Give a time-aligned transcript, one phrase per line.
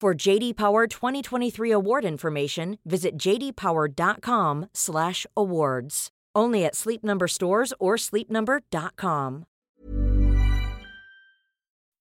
[0.00, 6.08] For JD Power 2023 award information, visit jdpower.com/awards.
[6.36, 9.44] Only at Sleep Number stores or sleepnumber.com.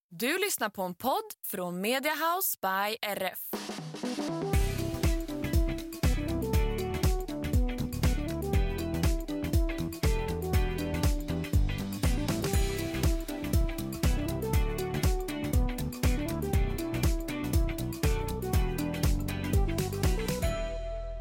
[0.10, 3.40] Du lyssnar på en podd från Media House by RF.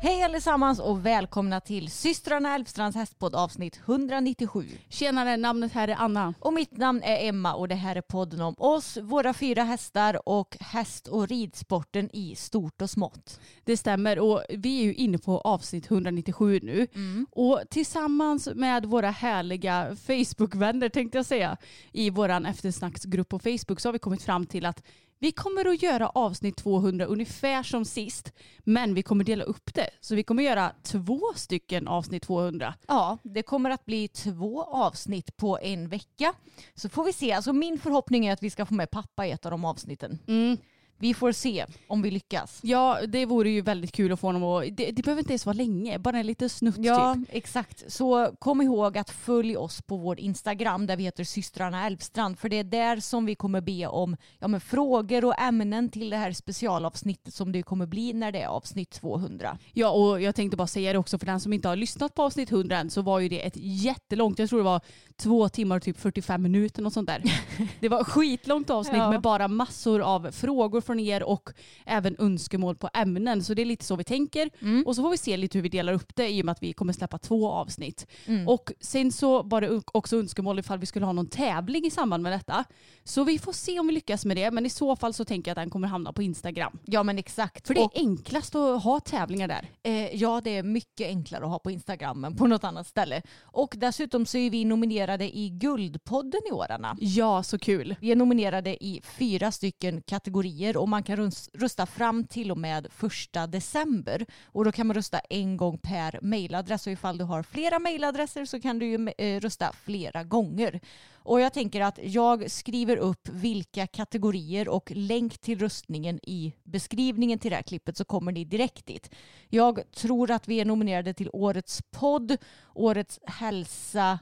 [0.06, 4.64] Hej allesammans och välkomna till systrarna Älvstrands hästpodd avsnitt 197.
[4.88, 6.34] Tjenare, namnet här är Anna.
[6.40, 10.28] Och mitt namn är Emma och det här är podden om oss, våra fyra hästar
[10.28, 13.40] och häst och ridsporten i stort och smått.
[13.64, 16.86] Det stämmer och vi är ju inne på avsnitt 197 nu.
[17.30, 21.56] Och tillsammans med våra härliga Facebook-vänner tänkte jag säga
[21.92, 24.82] i våran eftersnacksgrupp på Facebook så har vi kommit fram till att
[25.18, 28.32] vi kommer att göra avsnitt 200 ungefär som sist,
[28.64, 29.90] men vi kommer dela upp det.
[30.00, 32.74] Så vi kommer göra två stycken avsnitt 200.
[32.88, 36.32] Ja, det kommer att bli två avsnitt på en vecka.
[36.74, 37.32] Så får vi se.
[37.32, 40.18] Alltså min förhoppning är att vi ska få med pappa i ett av de avsnitten.
[40.26, 40.56] Mm.
[40.98, 42.60] Vi får se om vi lyckas.
[42.62, 44.76] Ja, det vore ju väldigt kul att få honom att...
[44.76, 47.28] Det, det behöver inte ens vara länge, bara en liten snutt Ja, typ.
[47.32, 47.92] exakt.
[47.92, 52.38] Så kom ihåg att följ oss på vår Instagram där vi heter systrarna Älvstrand.
[52.38, 56.10] För det är där som vi kommer be om ja, men frågor och ämnen till
[56.10, 59.58] det här specialavsnittet som det kommer bli när det är avsnitt 200.
[59.72, 62.22] Ja, och jag tänkte bara säga det också för den som inte har lyssnat på
[62.22, 64.80] avsnitt 100 än så var ju det ett jättelångt, jag tror det var
[65.16, 67.22] två timmar och typ 45 minuter och sånt där.
[67.80, 69.10] Det var skitlångt avsnitt Ja.
[69.10, 71.50] med bara massor av frågor från er och
[71.86, 73.44] även önskemål på ämnen.
[73.44, 74.50] Så det är lite så vi tänker.
[74.60, 74.86] Mm.
[74.86, 76.62] Och så får vi se lite hur vi delar upp det i och med att
[76.62, 78.06] vi kommer släppa två avsnitt.
[78.46, 82.22] Och sen så var det också önskemål ifall vi skulle ha någon tävling i samband
[82.22, 82.64] med detta.
[83.04, 84.50] Så vi får se om vi lyckas med det.
[84.50, 86.78] Men i så fall så tänker jag att den kommer hamna på Instagram.
[86.84, 87.66] Ja men exakt.
[87.66, 89.70] För det är Och, enklast att ha tävlingar där.
[89.82, 93.22] eh, ja det är mycket enklare att ha på Instagram än på något annat ställe.
[93.42, 96.96] Och dessutom så är vi nominerade i Guldpodden i år Anna.
[97.00, 97.96] Ja, så kul.
[98.00, 102.86] Vi är nominerade i fyra stycken kategorier och man kan rösta fram till och med
[102.90, 104.26] första december.
[104.44, 108.44] Och då kan man rösta en gång per mejladress och ifall du har flera mejladresser
[108.44, 110.80] så kan du ju eh, rösta flera gånger.
[111.14, 117.38] Och jag tänker att jag skriver upp vilka kategorier och länk till röstningen i beskrivningen
[117.38, 119.10] till det här klippet så kommer ni direkt dit.
[119.48, 122.36] Jag tror att vi är nominerade till Årets podd,
[122.74, 124.18] Årets hälsa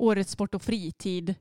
[0.00, 1.34] Årets sport och fritid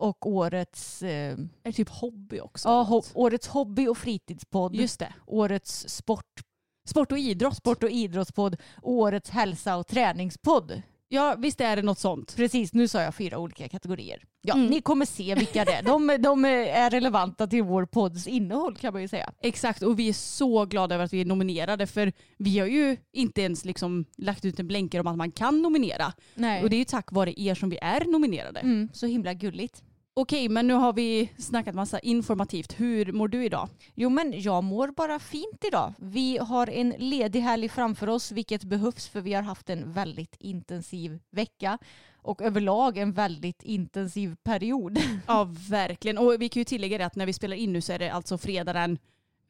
[0.00, 2.68] och Årets eh, det typ hobby också?
[2.68, 4.74] Ja, ho- årets hobby och fritidspodd.
[4.74, 5.12] Just det.
[5.26, 6.40] Årets sport,
[6.88, 7.56] Sport och idrott.
[7.56, 8.56] sport och idrottspodd.
[8.82, 10.82] Årets hälsa och träningspodd.
[11.12, 12.36] Ja, visst är det något sånt.
[12.36, 14.24] Precis, nu sa jag fyra olika kategorier.
[14.42, 14.66] Ja, Mm.
[14.66, 15.82] Ni kommer se vilka det är.
[15.82, 19.32] De, de är relevanta till vår podds innehåll kan man ju säga.
[19.42, 22.96] Exakt, och vi är så glada över att vi är nominerade för vi har ju
[23.12, 26.12] inte ens liksom lagt ut en blänkare om att man kan nominera.
[26.34, 26.62] Nej.
[26.62, 28.60] Och det är ju tack vare er som vi är nominerade.
[28.60, 29.82] mm, så himla gulligt.
[30.14, 32.80] Okej, men nu har vi snackat massa informativt.
[32.80, 33.68] Hur mår du idag?
[33.94, 35.94] Jo men jag mår bara fint idag.
[35.98, 40.36] Vi har en ledig helg framför oss vilket behövs för vi har haft en väldigt
[40.38, 41.78] intensiv vecka
[42.22, 44.98] och överlag en väldigt intensiv period.
[45.26, 46.18] Ja, verkligen.
[46.18, 48.10] Och vi kan ju tillägga det att när vi spelar in nu så är det
[48.12, 48.98] alltså fredag den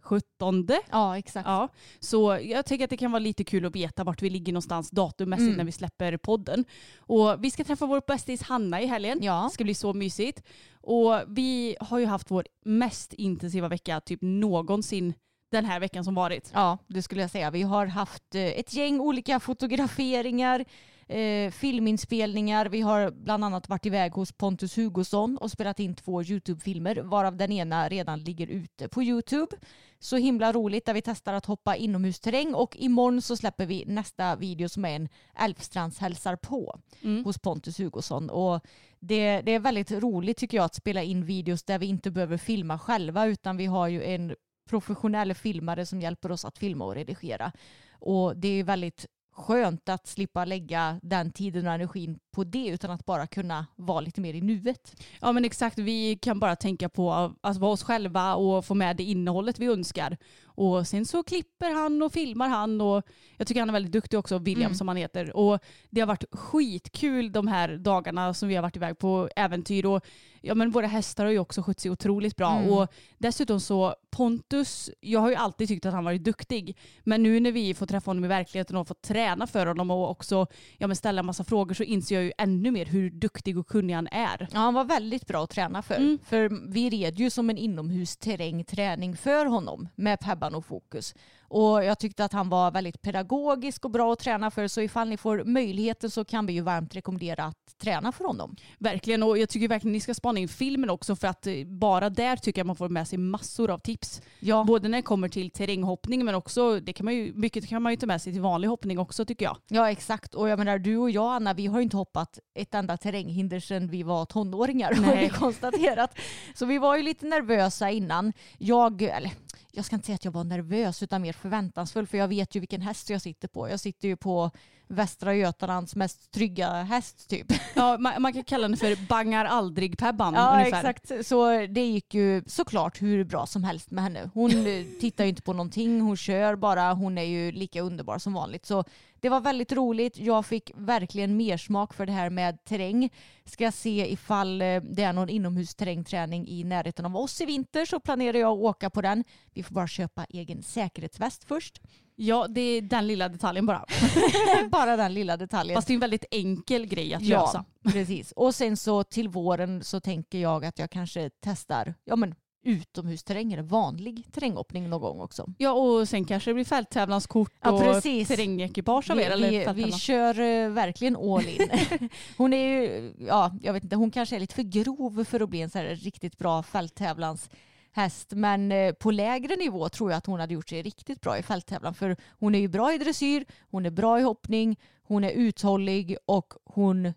[0.03, 0.67] 17.
[0.91, 1.47] Ja exakt.
[1.47, 1.69] Ja,
[2.01, 4.91] så jag tänker att det kan vara lite kul att veta vart vi ligger någonstans
[4.91, 5.57] datummässigt Mm.
[5.57, 6.65] när vi släpper podden.
[6.99, 9.19] Och vi ska träffa vår bästis Hanna i helgen.
[9.23, 9.43] Ja.
[9.51, 10.43] Det ska bli så mysigt.
[10.83, 15.15] Och vi har ju haft vår mest intensiva vecka typ någonsin
[15.51, 16.51] den här veckan som varit.
[16.55, 17.51] Ja, det skulle jag säga.
[17.51, 20.65] Vi har haft eh, ett gäng olika fotograferingar.
[21.11, 22.67] Eh, filminspelningar.
[22.67, 27.37] Vi har bland annat varit iväg hos Pontus Hugosson och spelat in två YouTube-filmer varav
[27.37, 29.57] den ena redan ligger ute på YouTube.
[29.99, 34.37] Så himla roligt där vi testar att hoppa inomhusterräng och imorgon så släpper vi nästa
[34.37, 35.09] video som är en
[35.39, 37.25] Älvstrands hälsar på Mm.
[37.25, 38.31] hos Pontus Hugosson.
[38.31, 38.61] Och
[39.01, 42.37] det, det är väldigt roligt tycker jag att spela in videos där vi inte behöver
[42.37, 44.35] filma själva utan vi har ju en
[44.69, 47.53] professionell filmare som hjälper oss att filma och redigera.
[47.93, 52.91] Och det är väldigt skönt att slippa lägga den tiden och energin på det utan
[52.91, 55.03] att bara kunna vara lite mer i nuet.
[55.21, 58.97] Ja men exakt, vi kan bara tänka på att vara oss själva och få med
[58.97, 60.17] det innehållet vi önskar.
[60.61, 63.03] Och sen så klipper han och filmar han och
[63.37, 64.75] jag tycker han är väldigt duktig också, William Mm.
[64.75, 65.37] som han heter.
[65.37, 65.59] Och
[65.91, 70.05] det har varit skitkul de här dagarna som vi har varit iväg på äventyr och
[70.41, 72.53] ja men våra hästar har ju också skött sig otroligt bra.
[72.57, 72.73] Mm.
[72.73, 76.77] Och dessutom så Pontus, jag har ju alltid tyckt att han varit duktig.
[77.05, 80.11] Men nu när vi får träffa honom i verkligheten och fått träna för honom och
[80.11, 80.47] också
[80.79, 83.67] ja, men ställa en massa frågor så inser jag ju ännu mer hur duktig och
[83.69, 84.49] kunnig han är.
[84.53, 85.95] Ja, han var väldigt bra att träna för.
[85.95, 86.19] Mm.
[86.25, 91.15] För vi red ju som en inomhusterrängträning för honom med Pebban och Fokus.
[91.51, 94.69] Och jag tyckte att han var väldigt pedagogisk och bra att träna för.
[94.69, 98.57] Så ifall ni får möjligheten så kan vi ju varmt rekommendera att träna för honom.
[98.79, 102.11] Verkligen och jag tycker verkligen ni ska spana in filmen också för att eh, bara
[102.11, 104.23] där tycker jag man får med sig massor av tips.
[104.41, 107.83] Ja, Både när det kommer till terränghoppning men också, det kan man ju, mycket kan
[107.83, 109.57] man ju ta med sig till vanlig hoppning också tycker jag.
[109.69, 110.35] ja exakt.
[110.35, 113.61] Och jag menar du och jag Anna, vi har ju inte hoppat ett enda terränghinder
[113.61, 115.25] sedan vi var tonåringar har Nej.
[115.25, 116.19] vi konstaterat.
[116.55, 118.33] Så vi var ju lite nervösa innan.
[118.59, 119.31] Jag, eller
[119.73, 122.61] jag ska inte säga att jag var nervös utan mer förväntansfull för jag vet ju
[122.61, 123.69] vilken häst jag sitter på.
[123.69, 124.51] Jag sitter ju på
[124.89, 127.47] Västra Götalands mest trygga häst typ.
[127.75, 130.79] Ja, man, man kan kalla den för bangar aldrig Pebban Ja ungefär.
[130.79, 131.27] exakt.
[131.27, 134.31] Så det gick ju såklart hur bra som helst med henne.
[134.35, 136.93] Hon eh, tittar ju inte på någonting, hon kör bara.
[136.93, 138.67] Hon är ju lika underbar som vanligt.
[138.67, 138.85] Så
[139.21, 140.19] det var väldigt roligt.
[140.19, 143.11] Jag fick verkligen mer smak för det här med terräng.
[143.45, 148.01] Ska se ifall eh, det är någon inomhusterrängträning i närheten av oss i vinter så
[148.01, 149.25] planerar jag att åka på den.
[149.55, 151.81] Vi får bara köpa egen säkerhetsväst först.
[152.17, 153.85] Ja, det är den lilla detaljen bara.
[154.71, 155.77] bara den lilla detaljen.
[155.77, 157.65] Fast det är en väldigt enkel grej att Ja, lösa.
[157.93, 158.33] precis.
[158.33, 163.53] Och sen så till våren så tänker jag att jag kanske testar ja, men utomhusterräng
[163.53, 165.47] eller vanlig terränghoppning någon gång också.
[165.59, 168.29] Ja, och sen kanske det blir fälttävlanskort Ja, och precis.
[168.29, 169.31] terrängekipage av Vi, er.
[169.31, 171.69] Eller vi, vi kör eh, verkligen all in.
[172.37, 175.49] hon är ju, ja jag vet inte, hon kanske är lite för grov för att
[175.49, 178.31] bli en så här riktigt bra fälttävlanshäst.
[178.31, 181.43] Men eh, på lägre nivå tror jag att hon hade gjort sig riktigt bra i
[181.43, 181.95] fälttävlan.
[181.95, 186.17] För hon är ju bra i dressyr, hon är bra i hoppning, hon är uthållig
[186.27, 187.13] och hon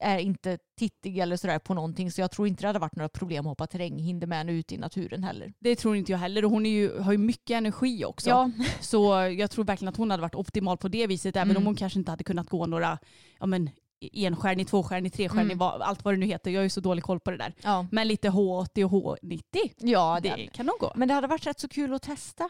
[0.00, 2.10] är inte tittig eller sådär på någonting.
[2.12, 4.74] Så jag tror inte det hade varit några problem att hoppa terränghinder med henne ute
[4.74, 5.52] i naturen heller.
[5.58, 6.44] Det tror inte jag heller.
[6.44, 8.30] Och hon ju, har ju mycket energi också.
[8.30, 8.50] Ja,
[8.80, 11.36] Så jag tror verkligen att hon hade varit optimal på det viset.
[11.36, 11.56] Även Mm.
[11.62, 12.98] om hon kanske inte hade kunnat gå några
[13.40, 13.70] ja, men,
[14.12, 15.60] enstjärnig, tvåstjärnig, trestjärnig, Mm.
[15.62, 16.50] allt vad det nu heter.
[16.50, 17.54] Jag har ju så dålig koll på det där.
[17.62, 17.86] ja.
[17.90, 18.90] Men lite H80 och
[19.22, 19.42] H90,
[19.76, 20.92] ja det det, kan nog gå.
[20.96, 22.48] men det hade varit rätt så kul att testa.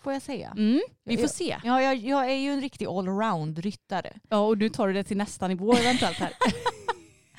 [0.00, 0.54] Får jag säga.
[0.56, 1.56] Mm, vi får se.
[1.64, 4.12] Ja, jag, jag är ju en riktig allround-ryttare.
[4.28, 6.32] Ja, och nu tar du det till nästa nivå eventuellt här.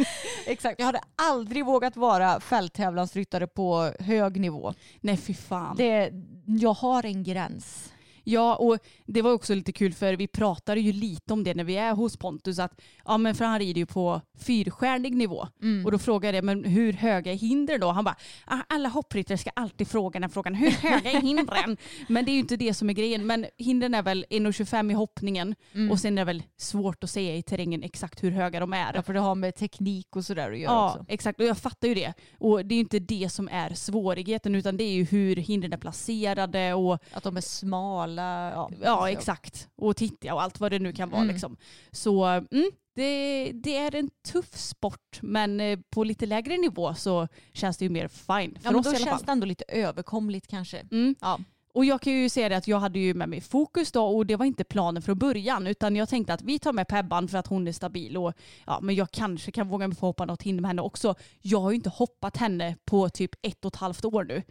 [0.45, 0.79] Exakt.
[0.79, 4.73] Jag hade aldrig vågat vara fälttävlansryttare på hög nivå.
[5.01, 5.75] Nej fy fan.
[5.75, 6.11] Det,
[6.45, 7.93] jag har en gräns.
[8.29, 11.63] Ja, och det var också lite kul för vi pratade ju lite om det när
[11.63, 12.59] vi är hos Pontus.
[12.59, 15.47] Att, ja, men för han rider ju på fyrstjärnig nivå.
[15.61, 15.85] Mm.
[15.85, 17.87] Och då frågade jag men hur höga är hinder då?
[17.91, 18.15] Han bara,
[18.45, 21.77] "Ah, alla hoppryttare ska alltid fråga den här frågan, hur höga är hindren?
[22.07, 23.27] men det är ju inte det som är grejen.
[23.27, 25.91] Men hindren är väl 1,25 i hoppningen Mm.
[25.91, 28.91] och sen är det väl svårt att säga i terrängen exakt hur höga de är.
[28.95, 31.05] Ja, för det har med teknik och sådär att göra Ja, också.
[31.07, 31.39] exakt.
[31.39, 32.13] Och jag fattar ju det.
[32.39, 35.73] Och det är ju inte det som är svårigheten utan det är ju hur hindren
[35.73, 38.18] är placerade och Att de är smala.
[38.21, 39.05] Ja, Ja, så.
[39.05, 39.67] exakt.
[39.75, 41.21] Och titta och allt vad det nu kan vara.
[41.21, 41.33] Mm.
[41.33, 41.57] Liksom.
[41.91, 47.27] Så mm, det, det är en tuff sport men eh, på lite lägre nivå så
[47.53, 49.25] känns det ju mer fine för Ja, men oss då i alla känns fall.
[49.25, 50.79] det ändå lite överkomligt kanske.
[50.91, 51.15] Mm.
[51.21, 51.39] Ja.
[51.73, 54.25] Och jag kan ju säga det att jag hade ju med mig fokus då och
[54.25, 57.37] det var inte planen från början utan jag tänkte att vi tar med Pebban för
[57.37, 58.33] att hon är stabil och
[58.65, 61.15] ja men jag kanske kan våga mig på att hoppa något hinder med henne också.
[61.41, 64.43] Jag har ju inte hoppat henne på typ ett och ett halvt år nu.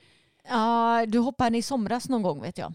[0.48, 2.72] ja, du hoppade henne i somras någon gång vet jag.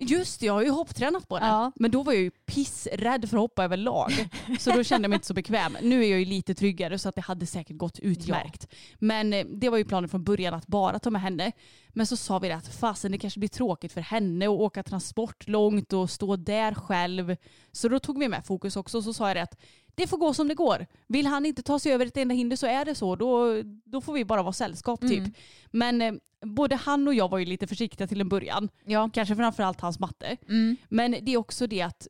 [0.00, 1.48] Just det, jag har ju hopptränat på den.
[1.48, 1.72] Ja.
[1.76, 4.28] Men då var jag ju pissrädd för att hoppa överlag.
[4.58, 5.76] Så då kände jag mig inte så bekväm.
[5.82, 8.66] Nu är jag ju lite tryggare så att det hade säkert gått utmärkt.
[8.98, 11.52] Men eh, det var ju planen från början att bara ta med henne.
[11.88, 14.82] Men så sa vi det att fasen det kanske blir tråkigt för henne att åka
[14.82, 17.36] transport långt och stå där själv.
[17.72, 19.02] Så då tog vi med fokus också.
[19.02, 19.56] Så sa jag det att
[19.98, 20.86] det får gå som det går.
[21.06, 23.16] Vill han inte ta sig över ett enda hinder så är det så.
[23.16, 25.18] Då, då får vi bara vara sällskap typ.
[25.18, 25.32] Mm.
[25.70, 26.12] Men eh,
[26.42, 28.68] både han och jag var ju lite försiktiga till en början.
[28.84, 29.10] Ja.
[29.12, 30.36] Kanske framförallt hans matte.
[30.48, 30.76] Mm.
[30.88, 32.06] Men det är också det att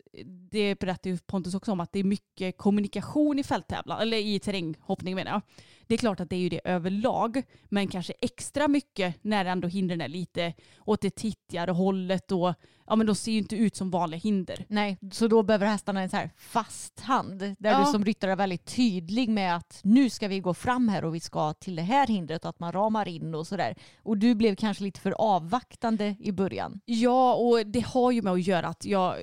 [0.51, 4.39] det berättar ju Pontus också om, att det är mycket kommunikation i fälttävlan, eller i
[4.39, 5.43] terränghoppning menar jag.
[5.89, 9.69] Det är klart att det är ju det överlag, men kanske extra mycket när ändå
[9.69, 10.55] hindren är lite
[10.85, 12.55] åt det tittigare hållet och
[12.87, 14.65] ja men de ser ju inte ut som vanliga hinder.
[14.69, 17.79] Nej, så då behöver hästarna en så här fast hand där Ja.
[17.79, 21.15] du som ryttare är väldigt tydlig med att nu ska vi gå fram här och
[21.15, 23.75] vi ska till det här hindret och att man ramar in och sådär.
[24.03, 26.81] Och du blev kanske lite för avvaktande i början.
[26.85, 29.17] Ja, och det har ju med att göra att jag,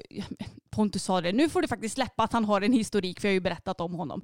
[0.75, 3.32] Pontus sa det, nu får du faktiskt släppa att han har en historik för jag
[3.32, 4.22] har ju berättat om honom.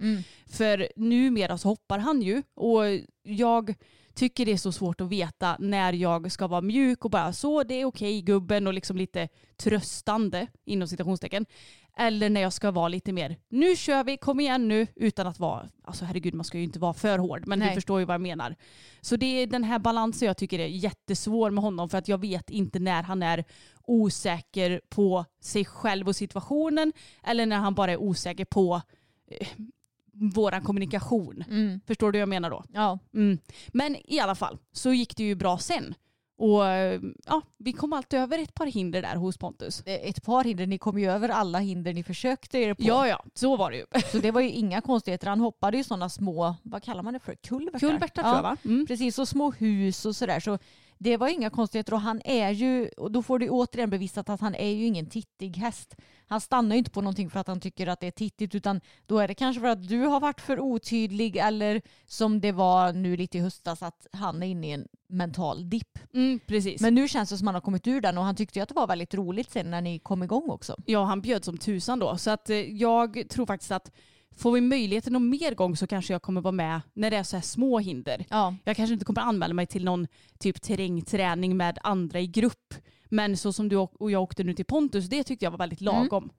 [0.47, 2.81] För numera så hoppar han ju och
[3.23, 3.75] jag
[4.13, 7.63] tycker det är så svårt att veta när jag ska vara mjuk och bara så
[7.63, 9.27] det är okej gubben och liksom lite
[9.57, 11.45] tröstande inom citationstecken.
[11.97, 15.39] Eller när jag ska vara lite mer, nu kör vi, kom igen nu, utan att
[15.39, 17.67] vara, alltså herregud man ska ju inte vara för hård, men Nej.
[17.67, 18.55] du förstår ju vad jag menar.
[19.01, 22.17] Så det är den här balansen jag tycker är jättesvår med honom för att jag
[22.17, 23.43] vet inte när han är
[23.87, 28.81] osäker på sig själv och situationen eller när han bara är osäker på
[29.27, 29.47] eh,
[30.13, 31.43] våran kommunikation.
[31.87, 32.63] Förstår du vad jag menar då?
[32.73, 33.37] Ja, Mm.
[33.67, 35.95] Men i alla fall så gick det ju bra sen.
[36.37, 39.83] Och eh, ja, vi kom alltid över ett par hinder där hos Pontus.
[39.85, 40.67] är ett par hinder.
[40.67, 42.83] Ni kom ju över alla hinder ni försökte er på.
[42.83, 43.85] Ja, ja, så var det ju.
[44.11, 45.27] Så det var ju inga konstigheter.
[45.27, 47.35] Han hoppade ju sådana små, vad kallar man det för?
[47.35, 47.79] Kulvertar?
[47.79, 48.57] Kulvertar tror jag va?
[48.65, 48.85] Mm.
[48.87, 50.39] Precis, och små hus och sådär.
[50.39, 50.57] Så
[51.03, 54.41] det var inga konstigheter och han är ju, och då får du återigen bevisat att
[54.41, 55.95] han är ju ingen tittig häst.
[56.27, 58.81] Han stannar ju inte på någonting för att han tycker att det är tittigt utan
[59.05, 62.93] då är det kanske för att du har varit för otydlig eller som det var
[62.93, 65.99] nu lite i höstas att han är inne i en mental dipp.
[66.13, 66.81] Mm, precis.
[66.81, 68.63] Men nu känns det som att han har kommit ur den och han tyckte ju
[68.63, 70.75] att det var väldigt roligt sen när ni kom igång också.
[70.85, 72.17] Ja, han bjöd som tusan då.
[72.17, 73.91] Så att eh, jag tror faktiskt att
[74.35, 77.23] får vi möjligheten någon mer gång så kanske jag kommer vara med när det är
[77.23, 78.25] så här små hinder.
[78.29, 80.07] Ja, Jag kanske inte kommer anmäla mig till någon
[80.39, 82.73] typ terrängträning med andra i grupp.
[83.09, 85.81] Men så som du och jag åkte nu till Pontus, det tyckte jag var väldigt
[85.81, 86.29] lagom.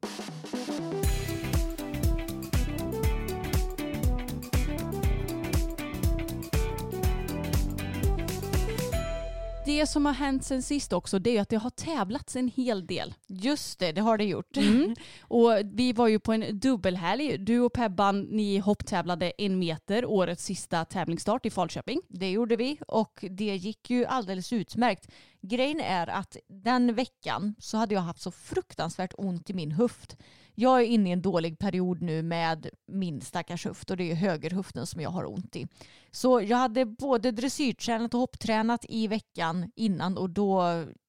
[9.64, 12.86] Det som har hänt sen sist också det är att det har tävlats en hel
[12.86, 13.14] del.
[13.26, 14.56] just det, det har det gjort.
[14.56, 14.94] Mm.
[15.20, 17.38] Och vi var ju på en dubbelhelg.
[17.38, 22.00] Du och Pebban, ni hopptävlade en meter, årets sista tävlingsstart i Falköping.
[22.08, 25.10] Det gjorde vi och det gick ju alldeles utmärkt.
[25.40, 30.16] Grejen är att den veckan så hade jag haft så fruktansvärt ont i min höft.
[30.54, 34.14] Jag är inne i en dålig period nu med min stackars höft och det är
[34.14, 35.66] högerhöften som jag har ont i.
[36.10, 40.62] Så jag hade både dressyrtränat och hopptränat i veckan innan och då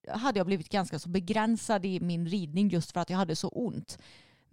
[0.08, 3.48] hade jag blivit ganska så begränsad i min ridning just för att jag hade så
[3.48, 3.98] ont.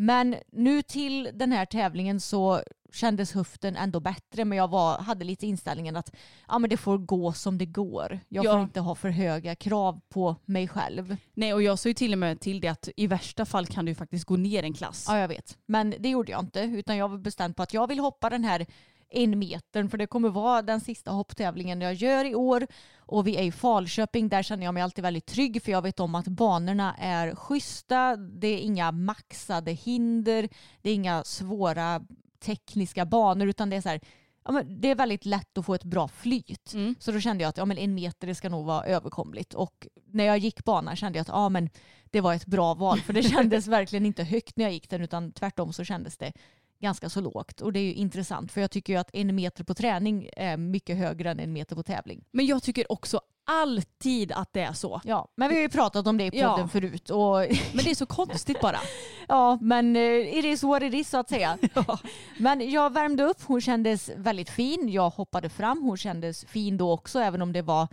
[0.03, 5.25] Men nu till den här tävlingen så kändes höften ändå bättre men jag var, hade
[5.25, 6.15] lite inställningen att
[6.49, 8.21] ja, men det får gå som det går.
[8.29, 8.63] Jag får Ja.
[8.63, 11.17] inte ha för höga krav på mig själv.
[11.35, 13.85] Nej, och jag sa ju till och med till det att i värsta fall kan
[13.85, 15.05] du faktiskt gå ner en klass.
[15.09, 15.59] Ja, jag vet.
[15.67, 18.45] Men det gjorde jag inte utan jag var bestämd på att jag vill hoppa den
[18.45, 18.67] här
[19.11, 22.67] en metern för det kommer vara den sista hopptävlingen jag gör i år
[22.99, 24.29] och vi är i Falköping.
[24.29, 28.17] Där känner jag mig alltid väldigt trygg för jag vet om att banorna är schyssta.
[28.17, 30.49] Det är inga maxade hinder.
[30.83, 32.03] Det är inga svåra
[32.41, 34.01] tekniska banor utan det är så här
[34.45, 36.75] Ja, men det är väldigt lätt att få ett bra flyt.
[36.75, 36.95] Mm.
[36.99, 39.55] Så då kände jag att ja, men en meter det ska nog vara överkomligt.
[39.55, 41.71] Och när jag gick banan kände jag att ja, men
[42.05, 43.01] det var ett bra val.
[43.01, 46.33] För det kändes verkligen inte högt när jag gick den utan tvärtom så kändes det
[46.81, 47.61] ganska så lågt.
[47.61, 50.57] Och det är ju intressant för jag tycker ju att en meter på träning är
[50.57, 52.25] mycket högre än en meter på tävling.
[52.31, 55.01] Men jag tycker också alltid att det är så.
[55.05, 56.69] Ja, men vi har ju pratat om det i podden Ja.
[56.69, 57.11] förut.
[57.11, 57.37] Och
[57.73, 58.79] Men det är så konstigt bara.
[59.29, 61.59] Ja, men eh, it is what it is så att säga.
[62.39, 64.89] Men jag värmde upp, hon kändes väldigt fin.
[64.89, 67.89] Jag hoppade fram, hon kändes fin då också även om det var,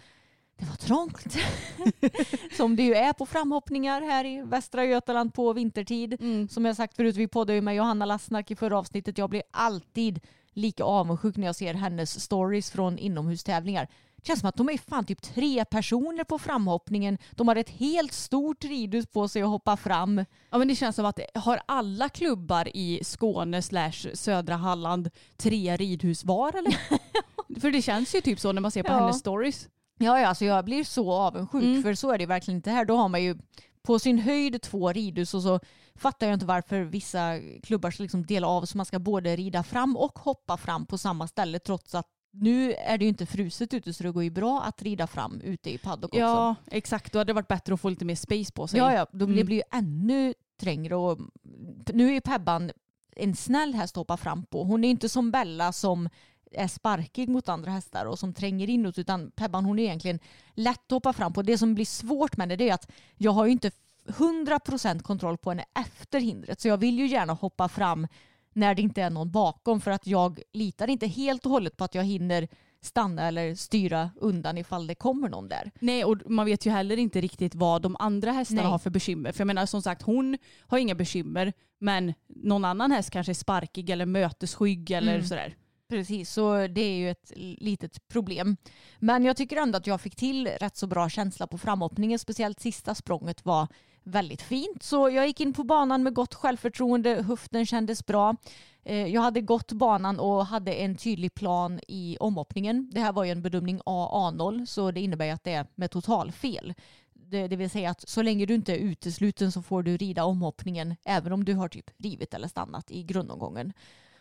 [0.57, 1.37] det var trångt.
[2.57, 6.17] Som det ju är på framhoppningar här i Västra Götaland på vintertid.
[6.49, 9.17] Som jag sagt förut, vi poddade ju med Johanna Lassnark i förra avsnittet.
[9.17, 10.19] Jag blir alltid
[10.53, 13.87] lika avundsjuk när jag ser hennes stories från inomhustävlingar.
[14.15, 17.17] Det känns som att de är fan typ tre personer på framhoppningen.
[17.31, 20.25] De har ett helt stort ridhus på sig att hoppa fram.
[20.49, 25.75] Ja, men det känns som att har alla klubbar i Skåne slash södra Halland tre
[25.77, 26.77] ridhus var eller?
[27.59, 28.99] För det känns ju typ så när man ser på Ja.
[28.99, 29.67] hennes stories.
[29.98, 31.84] Ja, ja, alltså jag blir så avundsjuk Mm.
[31.84, 32.86] för så är det verkligen inte här.
[32.86, 33.38] Då har man ju
[33.84, 35.60] på sin höjd två ridhus och så
[35.96, 39.63] fattar jag inte varför vissa klubbar ska liksom dela av så man ska både rida
[39.63, 43.74] fram och hoppa fram på samma ställe trots att nu är det ju inte fruset
[43.74, 46.20] ute så det går ju bra att rida fram ute i paddock också.
[46.20, 47.13] Ja, exakt.
[47.13, 48.77] Då hade det varit bättre att få lite mer space på sig.
[48.80, 49.46] Ja, ja, då blir det Mm.
[49.46, 51.20] blir ju ännu trängre och
[51.94, 52.72] nu är ju Pebban
[53.16, 54.63] en snäll häst att hoppa fram på.
[54.63, 56.10] Hon är inte som Bella som
[56.51, 60.20] är sparkig mot andra hästar och som tränger inåt utan Pebban hon är egentligen
[60.54, 61.42] lätt att hoppa fram på.
[61.42, 63.72] Det som blir svårt med det, det är att jag har ju inte
[64.08, 66.62] 100% kontroll på henne efter hindret.
[66.62, 68.08] Så jag vill ju gärna hoppa fram
[68.54, 71.84] när det inte är någon bakom för att jag litar inte helt och hållet på
[71.84, 72.48] att jag hinner
[72.82, 75.72] stanna eller styra undan ifall det kommer någon där.
[75.80, 78.72] Nej och man vet ju heller inte riktigt vad de andra hästarna Nej.
[78.72, 79.32] har för bekymmer.
[79.32, 83.34] För jag menar som sagt hon har inga bekymmer men någon annan häst kanske är
[83.34, 85.27] sparkig eller mötesskygg eller Mm.
[85.27, 85.56] sådär.
[85.89, 88.58] Precis, så det är ju ett litet problem.
[89.00, 92.20] Men jag tycker ändå att jag fick till rätt så bra känsla på framhoppningen.
[92.20, 93.67] Speciellt sista språnget var
[94.03, 94.84] väldigt fint.
[94.84, 97.24] Så jag gick in på banan med gott självförtroende.
[97.27, 98.36] Höften kändes bra.
[98.84, 102.89] Eh, jag hade gått banan och hade en tydlig plan i omhoppningen.
[102.94, 105.91] Det här var ju en bedömning AA0 så det innebär ju att det är med
[105.91, 106.74] totalfel.
[107.13, 110.24] Det, det vill säga att så länge du inte är utesluten så får du rida
[110.24, 113.74] omhoppningen även om du har typ rivit eller stannat i grundomgången.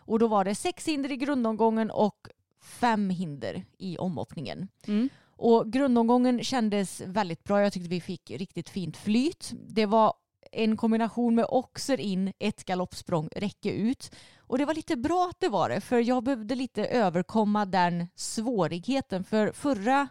[0.07, 2.29] Och då var det sex hinder i grundomgången och
[2.63, 4.69] fem hinder i omhoppningen.
[4.87, 5.09] Mm.
[5.39, 7.63] Och grundomgången kändes väldigt bra.
[7.63, 9.53] Jag tyckte vi fick riktigt fint flyt.
[9.69, 10.15] Det var
[10.53, 14.15] en kombination med oxer in, ett galoppsprång, räcke ut.
[14.39, 18.07] Och det var lite bra att det var det, för jag behövde lite överkomma den
[18.15, 19.25] svårigheten.
[19.25, 20.09] För förra,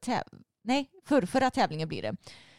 [0.00, 2.16] täv- nej, för, förra tävlingen blir det,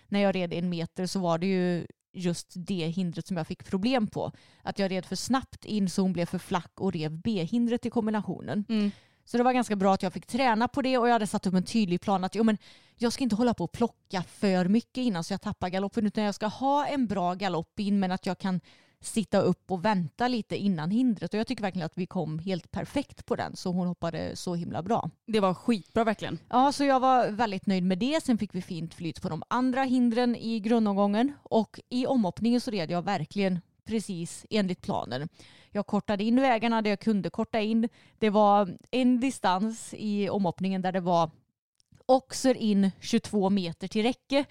[0.08, 3.66] när jag red en meter så var det ju just det hindret som jag fick
[3.66, 4.32] problem på.
[4.62, 7.90] Att jag red för snabbt in så hon blev för flack och rev B-hindret i
[7.90, 8.66] kombinationen.
[8.70, 8.92] Mm.
[9.26, 11.48] Så det var ganska bra att jag fick träna på det och jag hade satt
[11.48, 12.58] upp en tydlig plan att jo, men
[12.98, 16.24] jag ska inte hålla på och plocka för mycket innan så jag tappar galoppen utan
[16.24, 18.62] jag ska ha en bra galopp in men att jag kan
[19.02, 22.72] sitta upp och vänta lite innan hindret och jag tycker verkligen att vi kom helt
[22.72, 25.10] perfekt på den så hon hoppade så himla bra.
[25.26, 26.40] Det var skitbra verkligen.
[26.50, 28.24] Ja, så jag var väldigt nöjd med det.
[28.24, 32.72] Sen fick vi fint flyt på de andra hindren i grundomgången och i omhoppningen så
[32.72, 35.30] red jag verkligen precis enligt planen.
[35.72, 37.90] Jag kortade in vägarna där jag kunde korta in.
[38.18, 41.32] Det var en distans i omhoppningen där det var
[42.06, 44.46] oxer in 22 meter till räcke.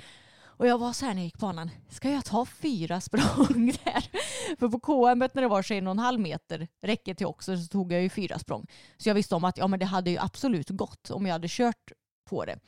[0.59, 4.11] Och jag var så här när jag gick banan, ska jag ta fyra språng där?
[4.59, 8.09] För på KM när det var 21,5 meter räcke till oxer så tog jag ju
[8.09, 8.67] fyra språng.
[8.97, 11.49] Så jag visste om att ja, men det hade ju absolut gått om jag hade
[11.51, 11.93] kört
[12.31, 12.59] på det.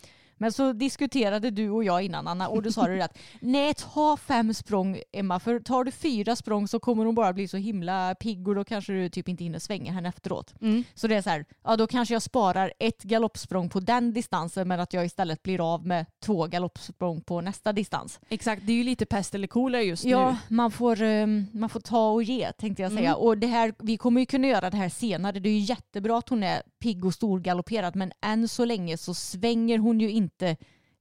[0.41, 4.17] Men så diskuterade du och jag innan Anna och då sa du att nej ta
[4.17, 8.15] fem språng Emma för tar du fyra språng så kommer hon bara bli så himla
[8.15, 10.55] pigg och då kanske du typ inte hinner svänga henne efteråt.
[10.61, 10.85] Mm.
[10.95, 14.69] Så det är så här, ja då kanske jag sparar ett galoppsprång på den distansen
[14.69, 18.21] men att jag istället blir av med två galoppsprång på nästa distans.
[18.29, 20.57] Exakt, det är ju lite pest eller kolera just Ja, nu.
[20.57, 23.11] man får, um, man får ta och ge tänkte jag säga.
[23.11, 23.21] Mm.
[23.21, 25.41] Och det här, vi kommer ju kunna göra det här senare.
[25.41, 29.15] Det är ju jättebra att hon är pigg och storgalopperad men än så länge så
[29.15, 30.30] svänger hon ju inte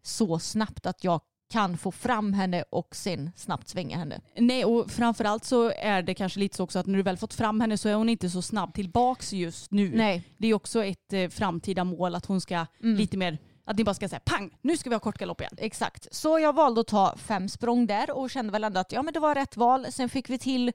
[0.01, 4.21] så snabbt att jag kan få fram henne och sen snabbt svänga henne.
[4.35, 7.33] Nej och framförallt så är det kanske lite så också att när du väl fått
[7.33, 9.91] fram henne så är hon inte så snabb tillbaks just nu.
[9.95, 10.23] Nej.
[10.37, 12.97] Det är också ett eh, framtida mål att hon ska Mm.
[12.97, 15.55] lite mer, att ni bara ska säga pang, nu ska vi ha kort galopp igen.
[15.57, 16.15] Exakt.
[16.15, 19.13] Så jag valde att ta fem språng där och kände väl ändå att ja, men
[19.13, 19.85] det var rätt val.
[19.91, 20.71] Sen fick vi till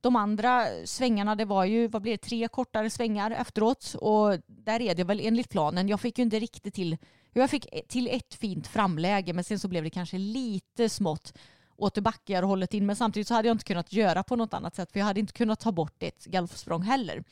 [0.00, 1.34] de andra svängarna.
[1.34, 5.20] Det var ju vad blir det, tre kortare svängar efteråt och där är det väl
[5.20, 5.88] enligt planen.
[5.88, 6.96] Jag fick ju inte riktigt till
[7.32, 11.32] jag fick e- till ett fint framläge men sen så blev det kanske lite smått
[11.76, 14.92] återbackar hållet in men samtidigt så hade jag inte kunnat göra på något annat sätt
[14.92, 17.24] för jag hade inte kunnat ta bort ett galoppsprång heller.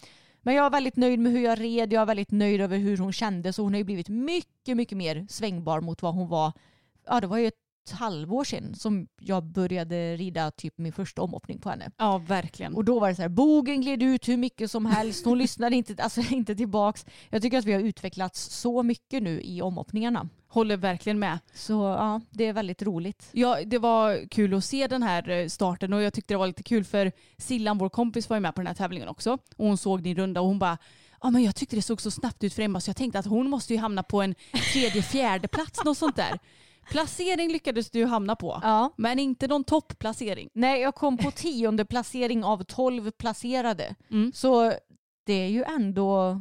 [0.42, 1.92] Men jag är väldigt nöjd med hur jag red.
[1.92, 4.98] Jag är väldigt nöjd över hur hon kändes och hon har ju blivit mycket, mycket
[4.98, 6.52] mer svängbar mot vad hon var.
[7.06, 11.58] Ja, det var ju ett halvår sedan som jag började rida typ min första omhoppning
[11.58, 11.90] på henne.
[11.96, 12.74] Ja verkligen.
[12.74, 15.24] Och då var det så här, bogen gled ut hur mycket som helst.
[15.24, 17.06] Hon lyssnade inte, alltså, inte tillbaks.
[17.30, 20.28] Jag tycker att vi har utvecklats så mycket nu i omhoppningarna.
[20.48, 21.38] Håller verkligen med.
[21.54, 23.28] Så ja, det är väldigt roligt.
[23.32, 26.46] Ja, det var kul att se den här eh, starten och jag tyckte det var
[26.46, 29.32] lite kul för Sillan, vår kompis, var ju med på den här tävlingen också.
[29.32, 30.78] Och hon såg din runda och hon bara
[31.22, 33.26] Ja, men jag tyckte det såg så snabbt ut för Emma så jag tänkte att
[33.26, 34.34] hon måste ju hamna på en
[34.72, 36.38] tredje, fjärde plats något sånt där.
[36.90, 38.92] Placering lyckades du hamna på, Ja.
[38.96, 40.48] men inte någon topplacering.
[40.52, 43.94] Nej, jag kom på tionde placering av tolv placerade.
[44.10, 44.32] Mm.
[44.34, 44.72] Så
[45.26, 46.40] det är ju ändå,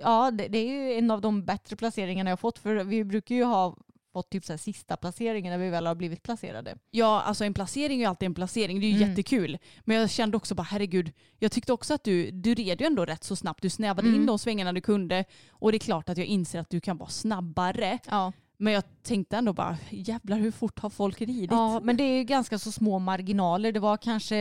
[0.00, 2.58] ja det, det är ju en av de bättre placeringarna jag fått.
[2.58, 3.76] För vi brukar ju ha
[4.12, 6.78] fått typ så här sista placeringen när vi väl har blivit placerade.
[6.90, 8.80] Ja, alltså en placering är ju alltid en placering.
[8.80, 9.08] Det är ju Mm.
[9.10, 9.58] jättekul.
[9.84, 13.04] Men jag kände också bara herregud, jag tyckte också att du, du red ju ändå
[13.04, 13.62] rätt så snabbt.
[13.62, 14.20] Du snävade Mm.
[14.20, 15.24] in de svängarna du kunde.
[15.50, 17.98] Och det är klart att jag inser att du kan vara snabbare.
[18.10, 18.32] Ja.
[18.60, 21.50] Men jag tänkte ändå bara, jävlar hur fort har folk ridit?
[21.50, 23.72] ja, men det är ju ganska så små marginaler.
[23.72, 24.36] Det var kanske,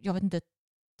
[0.00, 0.40] jag vet inte,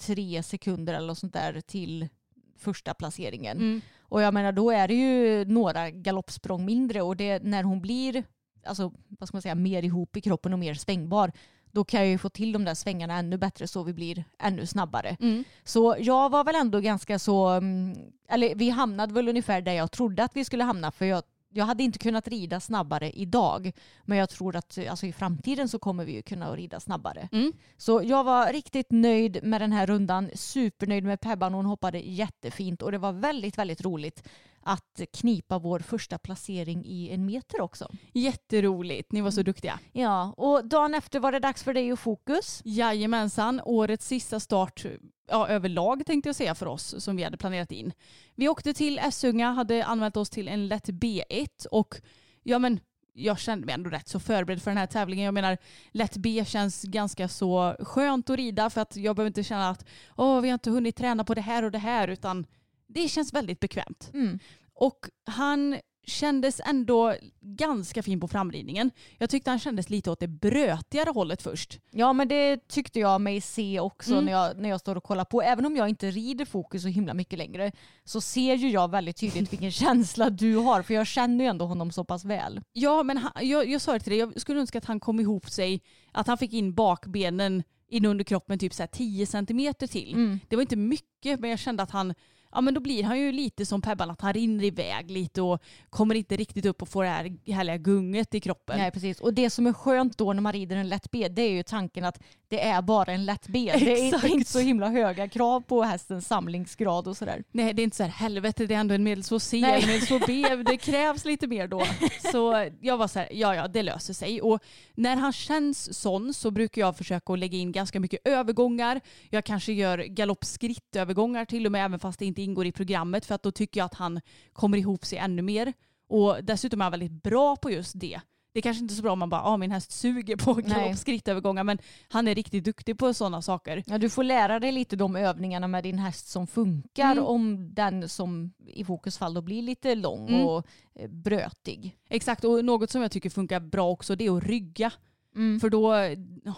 [0.00, 2.08] tre sekunder eller något sånt där till
[2.56, 3.56] första placeringen.
[3.56, 3.80] Mm.
[4.00, 8.24] Och jag menar då är det ju några galoppsprång mindre och det när hon blir
[8.64, 11.32] alltså, vad ska man säga, mer ihop i kroppen och mer svängbar
[11.72, 14.66] då kan jag ju få till de där svängarna ännu bättre så vi blir ännu
[14.66, 15.16] snabbare.
[15.20, 15.44] Mm.
[15.64, 17.96] Så jag var väl ändå ganska så, mm,
[18.28, 21.22] eller vi hamnade väl ungefär där jag trodde att vi skulle hamna för jag,
[21.58, 23.72] jag hade inte kunnat rida snabbare idag.
[24.04, 27.28] Men jag tror att alltså, i framtiden så kommer vi ju kunna rida snabbare.
[27.32, 27.52] Mm.
[27.76, 30.30] Så jag var riktigt nöjd med den här rundan.
[30.34, 31.54] Supernöjd med Pebban.
[31.54, 34.28] Hon hoppade jättefint och det var väldigt, väldigt roligt
[34.62, 37.88] att knipa vår första placering i en meter också.
[38.12, 39.32] Jätteroligt, ni var Mm.
[39.32, 39.78] så duktiga.
[39.92, 42.62] Ja, och dagen efter var det dags för dig och Fokus.
[42.64, 44.84] Jajamensan, årets sista start
[45.30, 47.92] ja, överlag tänkte jag säga för oss som vi hade planerat in.
[48.34, 51.94] Vi åkte till Essunga, hade anmält oss till en lätt B1 och
[52.42, 52.80] ja men
[53.12, 55.24] jag kände mig ändå rätt så förberedd för den här tävlingen.
[55.24, 55.58] Jag menar
[55.92, 59.84] lätt B känns ganska så skönt att rida för att jag behöver inte känna att
[60.16, 62.46] Åh, vi har inte hunnit träna på det här och det här utan
[62.88, 64.10] det känns väldigt bekvämt.
[64.14, 64.38] Mm.
[64.74, 68.90] Och han kändes ändå ganska fin på framridningen.
[69.18, 71.80] Jag tyckte han kändes lite åt det brötigare hållet först.
[71.90, 74.24] Ja men det tyckte jag mig se också Mm.
[74.24, 75.42] när, jag, när jag står och kollar på.
[75.42, 77.72] Även om jag inte rider fokus så himla mycket längre
[78.04, 81.64] så ser ju jag väldigt tydligt vilken känsla du har för jag känner ju ändå
[81.64, 82.60] honom så pass väl.
[82.72, 85.20] Ja, men han, jag, jag sa det till dig, jag skulle önska att han kom
[85.20, 85.80] ihop sig,
[86.12, 90.14] att han fick in bakbenen in under kroppen typ så här 10 centimeter till.
[90.14, 90.40] Mm.
[90.48, 92.14] Det var inte mycket, men jag kände att han,
[92.52, 95.62] ja men då blir han ju lite som Pebban, att han rinner iväg lite och
[95.90, 98.78] kommer inte riktigt upp och får det här härliga gunget i kroppen.
[98.78, 101.42] Nej precis och det som är skönt då när man rider en lätt B det
[101.42, 103.72] är ju tanken att det är bara en lätt B.
[103.78, 104.24] Det är Exakt.
[104.24, 107.44] inte så himla höga krav på hästens samlingsgrad och sådär.
[107.52, 109.74] Nej det är inte så här helvete det är ändå en medelsvår C Nej.
[109.74, 110.62] eller medelsvår B.
[110.70, 111.86] Det krävs lite mer då.
[112.32, 114.40] Så jag var så här, ja ja det löser sig.
[114.42, 114.62] Och
[114.94, 119.00] när han känns sån så brukar jag försöka lägga in ganska mycket övergångar.
[119.30, 123.34] Jag kanske gör galoppskrittövergångar till och med även fast det inte ingår i programmet för
[123.34, 124.20] att då tycker jag att han
[124.52, 125.72] kommer ihop sig ännu mer.
[126.08, 128.20] Och dessutom är han väldigt bra på just det.
[128.52, 130.54] Det är kanske inte är så bra om man bara, ah, min häst suger på
[130.54, 133.82] galoppskrittövergångar men han är riktigt duktig på sådana saker.
[133.86, 137.24] Ja, du får lära dig lite de övningarna med din häst som funkar Mm.
[137.24, 140.46] om den som i fokus fall då blir lite lång Mm.
[140.46, 141.96] och eh, brötig.
[142.08, 144.92] Exakt, och något som jag tycker funkar bra också det är att rygga.
[145.38, 145.60] Mm.
[145.60, 145.94] För då,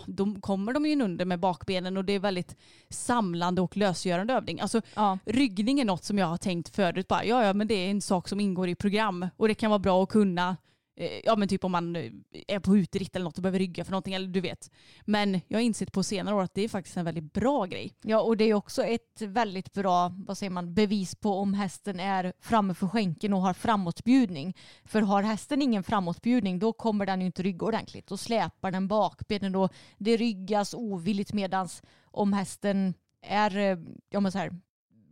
[0.07, 2.57] då kommer de ju under med bakbenen och det är väldigt
[2.89, 4.61] samlande och lösgörande övning.
[4.61, 5.19] Alltså Ja.
[5.25, 7.09] ryggning är något som jag har tänkt förut.
[7.09, 9.71] Bara, ja, ja, men det är en sak som ingår i program och det kan
[9.71, 10.57] vara bra att kunna.
[11.01, 12.13] Eh, Ja men typ om man eh,
[12.49, 14.71] är på uteritt eller något och behöver rygga för någonting eller du vet.
[15.05, 17.93] Men jag har insett på senare år att det är faktiskt en väldigt bra grej.
[18.03, 22.01] Ja, och det är också ett väldigt bra vad säger man, bevis på om hästen
[22.01, 24.57] är framme för skänken och har framåtbjudning.
[24.85, 28.07] För har hästen ingen framåtbjudning då kommer den ju inte rygga ordentligt.
[28.07, 33.79] Då släpar den bakbenen och det ryggas ovilligt medans om hästen är eh,
[34.11, 34.51] ja, men så här,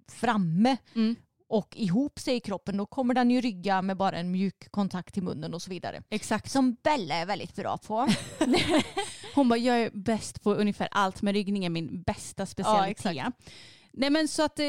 [0.09, 1.17] framme Mm.
[1.49, 5.15] Och ihop sig i kroppen då kommer den ju rygga med bara en mjuk kontakt
[5.15, 6.03] till munnen och så vidare.
[6.11, 6.51] Exakt.
[6.51, 8.09] Som Bella är väldigt bra på.
[9.35, 12.91] Hon bara, jag är bäst på ungefär allt men ryggning är min bästa specialitet.
[12.91, 13.51] exakt.
[13.93, 14.67] Nej men så att eh,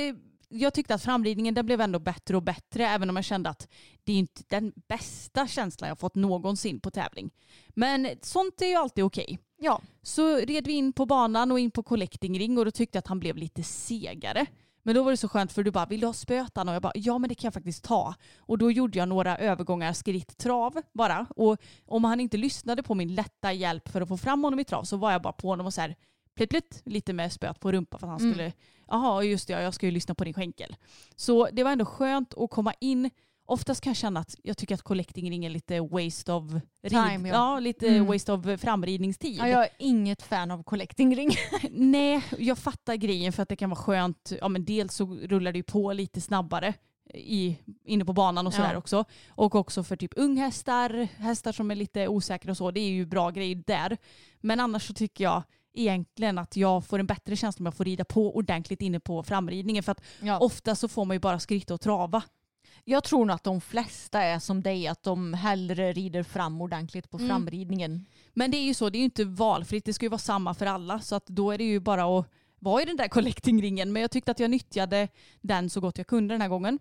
[0.50, 3.68] jag tyckte att framridningen den blev ändå bättre och bättre även om jag kände att
[4.04, 7.32] det är inte den bästa känslan jag fått någonsin på tävling.
[7.70, 9.40] Men sånt är ju alltid okej.
[9.60, 9.82] ja.
[10.02, 13.00] Så red vi in på banan och in på collecting ring och då tyckte jag
[13.00, 14.46] att han blev lite segare.
[14.84, 16.70] Men då var det så skönt för du bara, vill du ha spötan?
[16.70, 18.16] Och jag bara, ja men det kan jag faktiskt ta.
[18.40, 21.26] Och då gjorde jag några övergångar skritt trav bara.
[21.36, 24.64] Och om han inte lyssnade på min lätta hjälp för att få fram honom i
[24.66, 25.96] trav så var jag bara på honom och så här
[26.36, 28.34] plitt plitt lite med spöet på rumpa för att han Mm.
[28.34, 28.54] skulle,
[28.88, 30.76] jaha just det, ja, jag ska ju lyssna på din skänkel.
[31.16, 33.10] Så det var ändå skönt att komma in.
[33.50, 36.52] Oftast kan jag känna att jag tycker att collecting är lite waste of
[36.84, 36.92] rid.
[36.92, 37.36] Time, ja.
[37.36, 37.60] ja.
[37.60, 38.06] lite Mm.
[38.06, 39.38] waste of framridningstid.
[39.40, 41.30] ja, jag är inget fan av collecting ring.
[41.72, 44.34] Nej, jag fattar grejen för att det kan vara skönt.
[44.42, 46.74] Ja, men dels så rullar det ju på lite snabbare
[47.14, 48.78] i, inne på banan och sådär Ja.
[48.78, 49.06] också.
[49.30, 52.72] Och också för typ unghästar, hästar som är lite osäkra och så.
[52.72, 53.98] Det är ju bra grejer där.
[54.42, 57.86] Men annars så tycker jag egentligen att jag får en bättre känsla om jag får
[57.86, 59.84] rida på ordentligt inne på framridningen.
[59.84, 60.40] För att Ja.
[60.40, 62.24] ofta så får man ju bara skritta och trava.
[62.86, 67.10] Jag tror nog att de flesta är som dig, att de hellre rider fram ordentligt
[67.10, 67.30] på Mm.
[67.30, 68.06] framridningen.
[68.34, 69.86] Men det är ju så, det är ju inte valfritt.
[69.86, 71.00] Det ska ju vara samma för alla.
[71.00, 72.26] Så att då är det ju bara att
[72.60, 73.92] vara i den där collectingringen.
[73.94, 75.08] Men jag tyckte att jag nyttjade
[75.42, 76.80] den så gott jag kunde den här gången.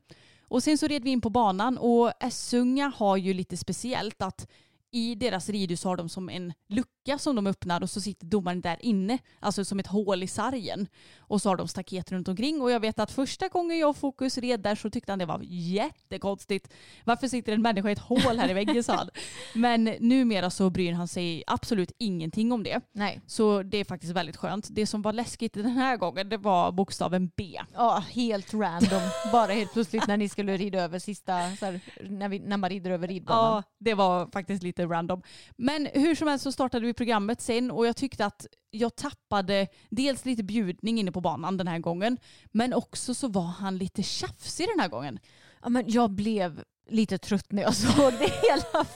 [0.48, 4.48] Och sen så red vi in på banan och Essunga har ju lite speciellt att
[4.90, 8.60] i deras ridhus har de som en lucka som de öppnar och så sitter domaren
[8.60, 10.86] där inne, alltså som ett hål i sargen.
[11.18, 13.96] Och så har de staket runt omkring och jag vet att första gången jag och
[13.96, 16.72] Fokus red där så tyckte han det var jättekonstigt.
[17.04, 19.10] Varför sitter en människa i ett hål här i väggen sa han.
[19.54, 22.80] Men numera så bryr han sig absolut ingenting om det.
[22.92, 23.20] Nej.
[23.26, 24.68] Så det är faktiskt väldigt skönt.
[24.70, 27.60] Det som var läskigt den här gången det var bokstaven B.
[27.74, 29.02] Ja, helt random.
[29.32, 32.90] Bara helt plötsligt när ni skulle rida över sista, här, när, vi, när man rider
[32.90, 33.54] över ridbanan.
[33.54, 35.22] Ja, det var faktiskt lite random.
[35.56, 39.66] Men hur som helst så startade vi programmet sen och jag tyckte att jag tappade
[39.90, 42.18] dels lite bjudning inne på banan den här gången
[42.52, 45.18] men också så var han lite tjafsig den här gången.
[45.62, 48.86] Ja, men jag blev lite trött när jag såg det hela.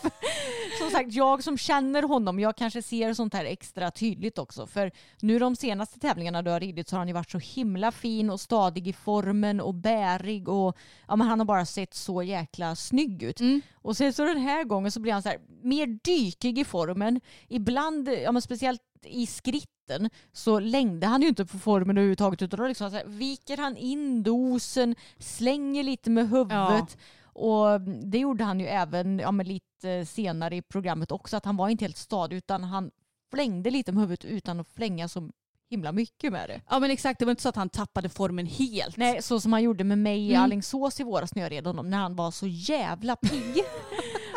[0.82, 4.66] Som sagt, jag som känner honom, jag kanske ser sånt här extra tydligt också.
[4.66, 4.90] För
[5.20, 8.30] nu de senaste tävlingarna du har ridit så har han ju varit så himla fin
[8.30, 10.76] och stadig i formen och bärig och
[11.08, 13.40] ja, men han har bara sett så jäkla snygg ut.
[13.40, 13.60] Mm.
[13.74, 17.20] Och sen så den här gången så blir han så här mer dykig i formen.
[17.48, 22.60] Ibland, ja, men speciellt i skritten så längde han ju inte på formen överhuvudtaget utan
[22.60, 26.96] då liksom så här, viker han in dosen, slänger lite med huvudet.
[27.32, 31.68] Och det gjorde han ju även ja, lite senare i programmet också att han var
[31.68, 32.90] inte helt stadig utan han
[33.30, 35.30] flängde lite med huvudet utan att flänga så
[35.70, 36.60] himla mycket med det.
[36.70, 38.96] Ja men exakt, det var inte så att han tappade formen helt.
[38.96, 40.42] Nej, så som han gjorde med mig i Mm.
[40.42, 43.54] Alingsås i våras när jag red honom när han var så jävla pigg.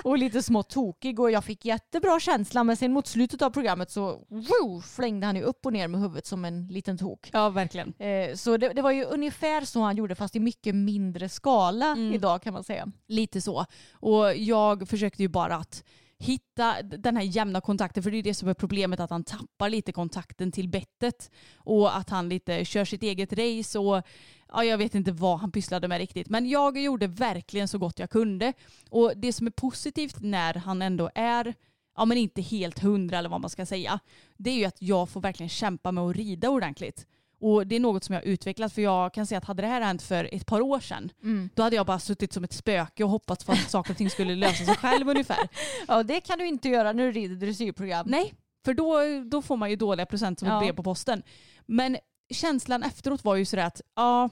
[0.10, 3.92] och lite smått tokig och jag fick jättebra känsla men sen mot slutet av programmet
[3.92, 7.30] så woo, flängde han ju upp och ner med huvudet som en liten tok.
[7.34, 7.94] Ja verkligen.
[8.00, 11.86] Eh, så det, det var ju ungefär så han gjorde fast i mycket mindre skala
[11.86, 12.14] Mm.
[12.14, 12.88] idag kan man säga.
[13.08, 13.66] Lite så.
[13.94, 15.84] Och jag försökte ju bara att
[16.20, 19.70] hitta den här jämna kontakten för det är det som är problemet att han tappar
[19.70, 24.02] lite kontakten till bettet och att han lite kör sitt eget race och
[24.48, 28.00] ja, jag vet inte vad han pysslade med riktigt men jag gjorde verkligen så gott
[28.00, 28.54] jag kunde.
[28.90, 31.54] Och det som är positivt när han ändå är
[31.98, 34.00] ja men inte helt hundra eller vad man ska säga
[34.38, 37.08] det är ju att jag får verkligen kämpa med att rida ordentligt
[37.40, 39.68] och det är något som jag har utvecklat för jag kan säga att hade det
[39.68, 41.12] här hänt för ett par år sedan
[41.56, 44.10] då hade jag bara suttit som ett spöke och hoppats på att saker och ting
[44.10, 45.50] skulle lösa sig själv ungefär.
[45.88, 48.06] Ja det kan du inte göra när du rider dressyrprogram.
[48.10, 48.34] Nej,
[48.66, 50.58] för då, då får man ju dåliga procent som Ja.
[50.58, 51.24] ett brev på posten.
[51.66, 51.98] Men
[52.34, 54.30] känslan efteråt var ju sådär att ja,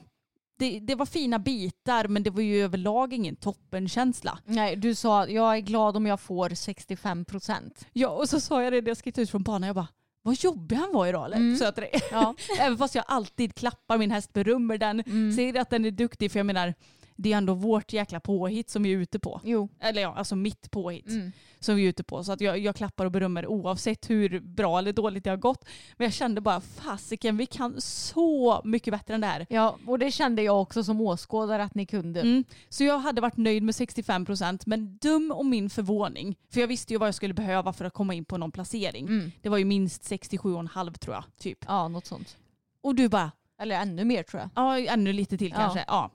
[0.58, 4.38] det, det var fina bitar men det var ju överlag ingen toppenkänsla.
[4.44, 7.86] Nej, du sa att jag är glad om jag får 65 procent.
[7.92, 9.66] Ja, och så sa jag det när jag skrittade ut från banan.
[9.66, 9.88] Jag bara,
[10.24, 11.36] vad jobbig han var idag eller?
[11.36, 11.58] Mm.
[11.76, 11.90] Dig.
[12.10, 12.34] Ja.
[12.60, 15.32] Även fast jag alltid klappar min häst, berömmer den, Mm.
[15.32, 16.32] säger att den är duktig.
[16.32, 16.74] För jag menar,
[17.16, 19.40] det är ändå vårt jäkla påhitt som vi är ute på.
[19.44, 19.68] Jo.
[19.80, 21.08] Eller ja, alltså mitt påhitt.
[21.08, 21.32] Mm.
[21.60, 22.24] som vi är ute på.
[22.24, 25.64] Så att jag, jag klappar och berömmer oavsett hur bra eller dåligt det har gått.
[25.96, 29.46] Men jag kände bara fasiken, vi kan så mycket bättre än det här.
[29.50, 32.20] Ja, och det kände jag också som åskådare att ni kunde.
[32.20, 32.44] Mm.
[32.68, 36.36] Så jag hade varit nöjd med 65 procent men dum om min förvåning.
[36.52, 39.06] För jag visste ju vad jag skulle behöva för att komma in på någon placering.
[39.06, 39.32] Mm.
[39.42, 41.24] Det var ju minst 67,5 tror jag.
[41.38, 41.64] Typ.
[41.68, 42.36] Ja, något sånt.
[42.82, 44.50] Och du bara, Eller ännu mer tror jag.
[44.54, 45.56] ja ännu lite till Ja.
[45.56, 45.84] kanske.
[45.86, 46.10] Ja.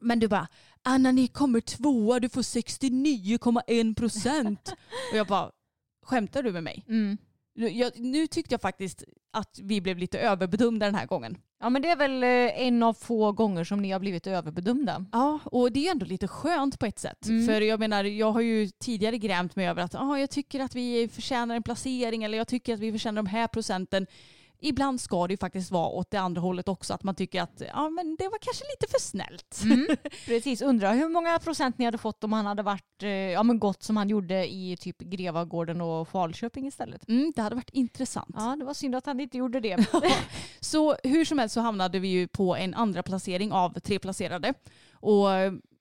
[0.00, 0.48] Men du bara,
[0.82, 4.74] Anna ni kommer tvåa, du får 69,1 procent.
[5.12, 5.50] och jag bara,
[6.02, 6.84] skämtar du med mig?
[6.88, 7.18] Mm.
[7.54, 11.38] Nu, jag, nu tyckte jag faktiskt att vi blev lite överbedömda den här gången.
[11.60, 15.04] Ja, men det är väl eh, en av få gånger som ni har blivit överbedömda.
[15.12, 17.26] Ja, och det är ändå lite skönt på ett sätt.
[17.26, 17.46] Mm.
[17.46, 20.74] För jag menar, jag har ju tidigare grämt mig över att ah, jag tycker att
[20.74, 24.06] vi förtjänar en placering eller jag tycker att vi förtjänar de här procenten.
[24.60, 27.62] Ibland ska det ju faktiskt vara åt det andra hållet också, att man tycker att
[27.72, 29.62] ja, men det var kanske lite för snällt.
[29.64, 29.86] Mm.
[30.26, 33.58] Precis, undrar hur många procent ni hade fått om han hade varit, eh, ja men
[33.58, 37.08] gått som han gjorde i typ Grevagården och Falköping istället.
[37.08, 38.34] Mm, det hade varit intressant.
[38.38, 39.86] Ja, det var synd att han inte gjorde det.
[40.60, 44.54] Så hur som helst så hamnade vi ju på en andra placering av tre placerade.
[44.92, 45.26] Och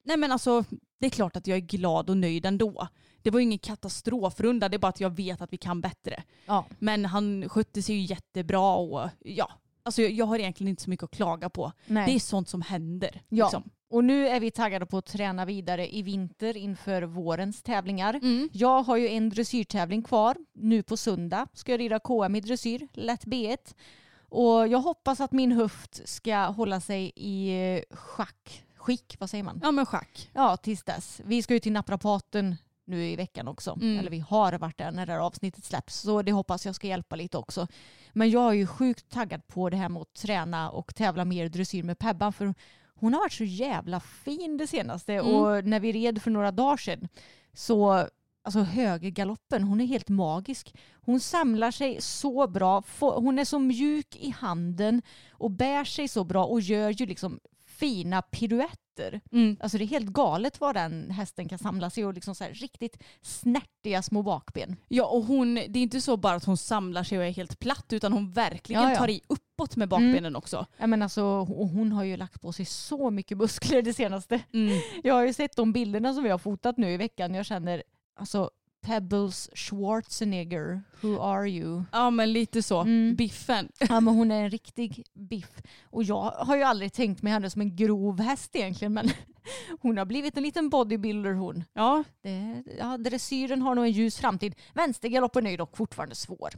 [0.03, 0.63] nej men alltså,
[0.99, 2.87] det är klart att jag är glad och nöjd ändå.
[3.25, 6.23] Det var ju ingen katastrofrunda, det är bara att jag vet att vi kan bättre.
[6.45, 6.65] Ja.
[6.79, 9.51] Men han skötte sig ju jättebra och ja,
[9.83, 11.71] alltså jag, jag har egentligen inte så mycket att klaga på.
[11.85, 12.05] Nej.
[12.05, 13.21] Det är sånt som händer.
[13.29, 13.45] Ja.
[13.45, 13.63] Liksom.
[13.89, 18.13] Och nu är vi taggade på att träna vidare i vinter inför vårens tävlingar.
[18.13, 18.49] Mm.
[18.53, 20.35] Jag har ju en dressyrtävling kvar.
[20.53, 23.75] Nu på söndag ska jag rida KM i dressyr, lätt B1.
[24.17, 28.63] Och jag hoppas att min höft ska hålla sig i eh, schack.
[28.75, 29.59] Skick, vad säger man?
[29.63, 30.29] Ja men schack.
[30.33, 31.21] Ja, tills dess.
[31.25, 33.77] Vi ska ju till naprapaten nu i veckan också.
[33.81, 33.99] Mm.
[33.99, 35.99] Eller vi har varit där när det här avsnittet släpps.
[35.99, 37.67] Så det hoppas jag ska hjälpa lite också.
[38.13, 41.49] Men jag är ju sjukt taggad på det här med att träna och tävla mer
[41.49, 42.33] dressyr med Pebban.
[42.33, 42.53] För
[42.95, 45.13] hon har varit så jävla fin det senaste.
[45.13, 45.35] Mm.
[45.35, 47.07] Och när vi red för några dagar sedan
[47.53, 48.07] så
[48.45, 50.75] Alltså högergaloppen, hon är helt magisk.
[50.93, 52.83] Hon samlar sig så bra.
[52.99, 57.39] Hon är så mjuk i handen och bär sig så bra och gör ju liksom
[57.77, 59.21] fina piruetter.
[59.31, 59.57] Mm.
[59.59, 62.51] Alltså det är helt galet vad den hästen kan samla sig och liksom så här
[62.51, 64.75] riktigt snärtiga små bakben.
[64.87, 67.59] Ja och hon, det är inte så bara att hon samlar sig och är helt
[67.59, 68.97] platt utan hon verkligen Ja, ja.
[68.97, 70.65] tar i uppåt med bakbenen också.
[70.77, 74.41] Ja, men alltså, hon har ju lagt på sig så mycket muskler det senaste.
[74.53, 74.79] Mm.
[75.03, 77.33] Jag har ju sett de bilderna som vi har fotat nu i veckan.
[77.33, 77.83] Jag känner
[78.15, 78.49] alltså
[78.85, 81.83] Pebbles Schwarzenegger, who are you?
[81.91, 82.81] Ja men lite så.
[82.81, 83.15] Mm.
[83.15, 83.69] Biffen.
[83.89, 85.61] Ja men hon är en riktig biff.
[85.89, 89.09] Och jag har ju aldrig tänkt mig henne som en grov häst egentligen men
[89.81, 91.63] hon har blivit en liten bodybuilder hon.
[91.73, 92.03] Ja.
[92.21, 94.55] Det, ja, dressyren har nog en ljus framtid.
[94.73, 96.49] Vänstergaloppen är ju dock fortfarande svår.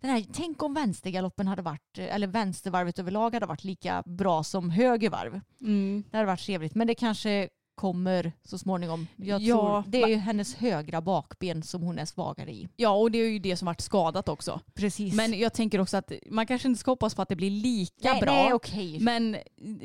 [0.00, 4.70] Den här, tänk om vänstergaloppen hade varit, eller vänstervarvet överlag hade varit lika bra som
[4.70, 5.40] högervarv.
[5.60, 6.04] Mm.
[6.10, 6.74] Det hade varit trevligt.
[6.74, 9.06] Men det kanske kommer så småningom.
[9.16, 12.68] Jag Ja, tror, det är ju hennes högra bakben som hon är svagare i.
[12.76, 14.60] Ja, och det är ju det som varit skadat också.
[14.74, 15.14] Precis.
[15.14, 18.12] Men jag tänker också att man kanske inte ska hoppas på att det blir lika
[18.12, 18.32] nej, bra.
[18.32, 18.98] nej okej.
[19.00, 19.36] Men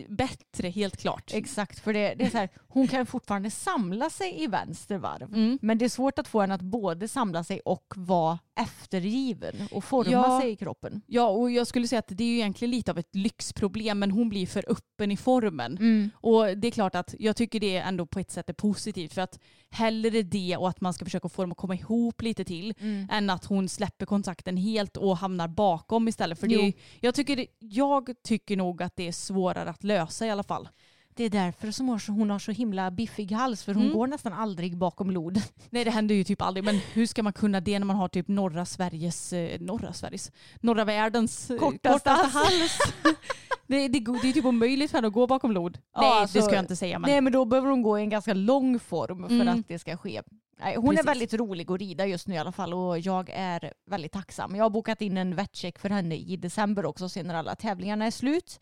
[0.10, 1.32] bättre helt klart.
[1.34, 5.34] Exakt, för det, det är så här, hon kan fortfarande samla sig i vänster varv.
[5.34, 5.60] Mm.
[5.62, 9.84] Men det är svårt att få henne att både samla sig och vara eftergiven och
[9.84, 10.39] forma Ja.
[10.41, 11.02] sig i kroppen.
[11.08, 14.12] Ja, och jag skulle säga att det är ju egentligen lite av ett lyxproblem men
[14.12, 15.78] hon blir för öppen i formen.
[15.78, 16.10] Mm.
[16.15, 19.21] Och det är klart att jag tycker det ändå på ett sätt är positivt för
[19.21, 22.74] att hellre det och att man ska försöka få dem att komma ihop lite till
[22.80, 23.08] Mm.
[23.12, 26.39] än att hon släpper kontakten helt och hamnar bakom istället.
[26.39, 26.71] För det Jo.
[27.00, 30.69] jag, tycker jag tycker nog att det är svårare att lösa i alla fall.
[31.17, 33.95] Det är därför som hon har så- himla biffig hals för hon Mm.
[33.97, 35.41] går nästan aldrig bakom lod.
[35.69, 38.08] Nej det händer ju typ aldrig men hur ska man kunna det när man har
[38.08, 42.78] typ norra Sveriges, eh, norra Sveriges, norra världens eh, Kortaste hals.
[43.67, 45.78] det, det, det är typ omöjligt för henne att gå bakom lod.
[45.93, 47.99] Ja, Nej alltså- det ska jag inte säga men Nej men då behöver hon gå
[47.99, 49.47] i en ganska lång form för Mm.
[49.60, 50.21] att det ska ske.
[50.60, 50.99] Nej, hon Precis.
[50.99, 54.56] är väldigt rolig att rida just nu i alla fall och jag är väldigt tacksam.
[54.56, 58.06] Jag har bokat in en vettcheck för henne i december också sen när alla tävlingarna
[58.06, 58.60] är slut.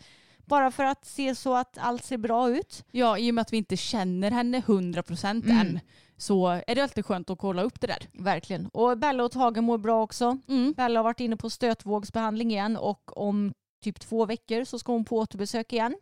[0.53, 2.83] Bara för att se så att allt ser bra ut.
[2.91, 5.57] ja, i och med att vi inte känner henne 100% Mm.
[5.57, 5.79] än
[6.17, 8.07] så är det alltid skönt att kolla upp det där.
[8.23, 8.67] Verkligen.
[8.67, 10.37] Och Bella och Tage mår bra också.
[10.47, 10.73] Mm.
[10.77, 15.05] Bella har varit inne på stötvågsbehandling igen och om typ två veckor så ska hon
[15.05, 15.95] på återbesök igen.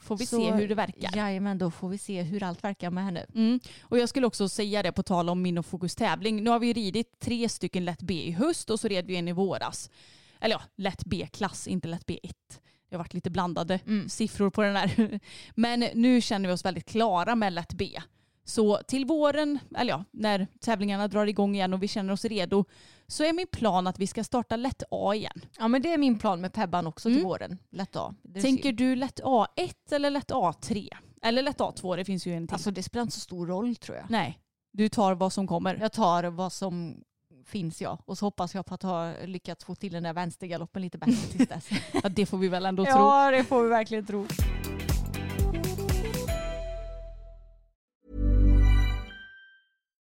[0.00, 1.16] Får vi Så- se hur det verkar.
[1.16, 3.26] Jajamän, då får vi se hur allt verkar med henne.
[3.34, 3.60] Mm.
[3.82, 6.44] Och jag skulle också säga det på tal om min och Fokus tävling.
[6.44, 9.28] Nu har vi ridit tre stycken lätt B i höst och så red vi en
[9.28, 9.90] i våras.
[10.40, 12.32] Eller ja, lätt B-klass, inte lätt B1.
[12.92, 14.08] Det har varit lite blandade Mm.
[14.08, 15.20] siffror på den där.
[15.54, 18.00] Men nu känner vi oss väldigt klara med lätt B.
[18.44, 22.64] Så till våren, eller ja, när tävlingarna drar igång igen och vi känner oss redo
[23.06, 25.44] så är min plan att vi ska starta lätt A igen.
[25.58, 27.24] Ja men det är min plan med Pebban också till Mm.
[27.28, 27.58] våren.
[27.70, 28.14] Lätt A.
[28.42, 30.88] Tänker du lätt A1 eller lätt A3?
[31.22, 32.54] Eller lätt A2, det finns ju en till.
[32.54, 34.06] Alltså det spelar inte så stor roll tror jag.
[34.10, 34.38] Nej,
[34.72, 35.78] du tar vad som kommer.
[35.80, 36.96] Jag tar vad som
[37.52, 40.82] finns jag och så hoppas jag på att ha lyckats få till den där vänstergaloppen
[40.82, 41.68] lite bättre tills dess.
[42.02, 42.94] Ja, det får vi väl ändå tro.
[42.94, 44.26] ja det får vi verkligen tro.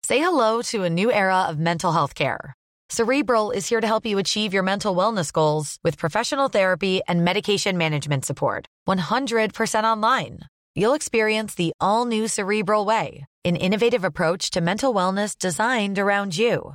[0.07, 2.53] Say hello to a new era of mental health care.
[2.89, 7.25] Cerebral is here to help you achieve your mental wellness goals with professional therapy and
[7.25, 8.67] medication management support.
[8.89, 10.41] 100% online.
[10.75, 16.37] You'll experience the all new Cerebral Way, an innovative approach to mental wellness designed around
[16.37, 16.75] you.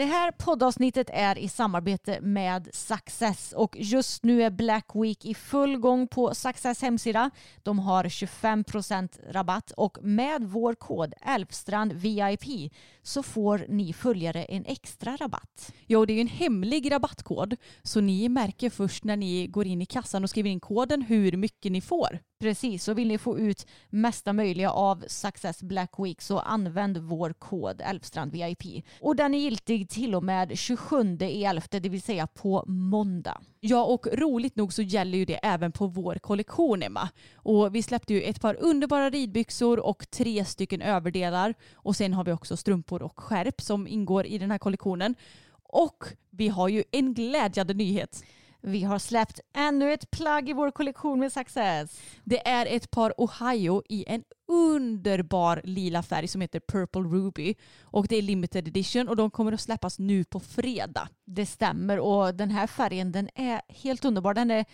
[0.00, 5.34] Det här poddavsnittet är i samarbete med Success och just nu är Black Week i
[5.34, 7.30] full gång på Success hemsida.
[7.62, 14.64] De har 25% rabatt och med vår kod Älvstrand VIP så får ni följare en
[14.64, 15.72] extra rabatt.
[15.86, 19.66] Ja, och det är ju en hemlig rabattkod så ni märker först när ni går
[19.66, 22.18] in i kassan och skriver in koden hur mycket ni får.
[22.40, 27.32] Precis, så vill ni få ut mesta möjliga av Success Black Week så använd vår
[27.32, 28.84] kod Älvstrand VIP.
[29.00, 33.40] Och den är giltig till och med 27 i 11, det vill säga på måndag.
[33.60, 37.08] Ja, och roligt nog så gäller ju det även på vår kollektion Emma.
[37.34, 41.54] Och vi släppte ju ett par underbara ridbyxor och tre stycken överdelar.
[41.74, 45.14] Och sen har vi också strumpor och skärp som ingår i den här kollektionen.
[45.62, 48.24] Och vi har ju en glädjande nyhet.
[48.62, 52.00] Vi har släppt ännu ett plagg i vår kollektion med Success.
[52.24, 57.54] Det är ett par Ohio i en underbar lila färg som heter Purple Ruby.
[57.82, 61.08] Och det är limited edition och de kommer att släppas nu på fredag.
[61.24, 64.34] Det stämmer och den här färgen den är helt underbar.
[64.34, 64.64] Den är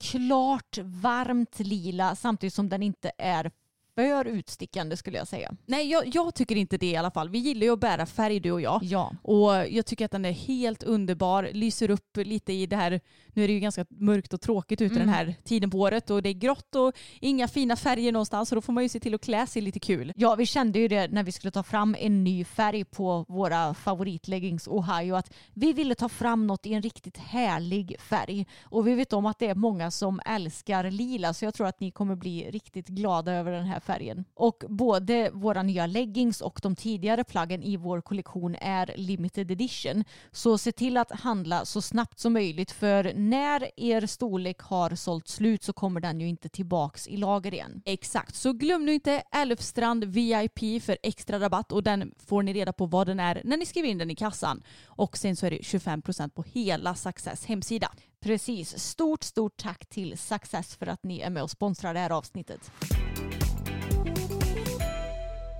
[0.00, 3.50] klart varmt lila samtidigt som den inte är
[3.94, 5.54] för utstickande skulle jag säga.
[5.66, 7.28] Nej jag, jag tycker inte det i alla fall.
[7.28, 8.80] Vi gillar ju att bära färg du och jag.
[8.82, 9.12] Ja.
[9.22, 11.48] Och jag tycker att den är helt underbar.
[11.52, 13.00] Lyser upp lite i det här,
[13.32, 15.06] nu är det ju ganska mörkt och tråkigt ute Mm.
[15.06, 18.54] den här tiden på året och det är grått och inga fina färger någonstans så
[18.54, 20.12] då får man ju se till att klä sig lite kul.
[20.16, 23.74] Ja, vi kände ju det när vi skulle ta fram en ny färg på våra
[23.74, 28.46] favoritleggings Ohio att vi ville ta fram något i en riktigt härlig färg.
[28.62, 31.80] Och vi vet om att det är många som älskar lila så jag tror att
[31.80, 34.24] ni kommer bli riktigt glada över den här färgen.
[34.34, 40.04] Och både våra nya leggings och de tidigare plaggen i vår kollektion är limited edition.
[40.32, 45.28] Så se till att handla så snabbt som möjligt för när er storlek har sålt
[45.28, 47.82] slut så kommer den ju inte tillbaks i lager igen.
[47.84, 52.72] Exakt, så glöm nu inte Älvstrand VIP för extra rabatt och den får ni reda
[52.72, 54.62] på vad den är när ni skriver in den i kassan.
[54.86, 57.92] Och sen så är det 25% på hela Success hemsida.
[58.20, 58.78] Precis.
[58.78, 62.70] Stort, stort tack till Success för att ni är med och sponsrar det här avsnittet.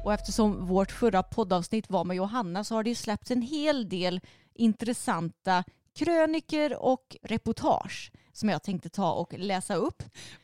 [0.04, 3.88] Och eftersom vårt förra poddavsnitt var med Johanna så har det ju släppts en hel
[3.88, 4.20] del
[4.54, 10.02] intressanta kröniker och reportage som jag tänkte ta och läsa upp.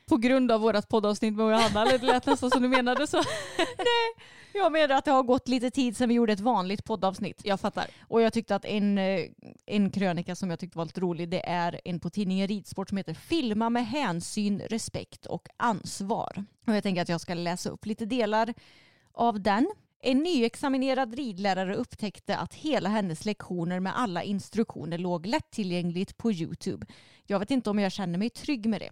[0.09, 3.23] På grund av vårt poddavsnitt med Johanna, det lät nästan som du menade så.
[4.55, 7.41] Jag menar att det har gått lite tid sedan vi gjorde ett vanligt poddavsnitt.
[7.45, 7.87] Jag fattar.
[8.09, 9.21] Och jag tyckte att en, eh,
[9.67, 12.99] en krönika som jag tyckte var lite rolig det är en på tidningen Ridsport som
[12.99, 16.45] heter Filma med hänsyn, respekt och ansvar.
[16.67, 18.55] Och jag tänker att jag ska läsa upp lite delar
[19.21, 19.71] av den.
[20.03, 26.87] En nyexaminerad ridlärare upptäckte att hela hennes lektioner med alla instruktioner låg lättillgängligt på Youtube.
[27.27, 28.91] Jag vet inte om jag känner mig trygg med det.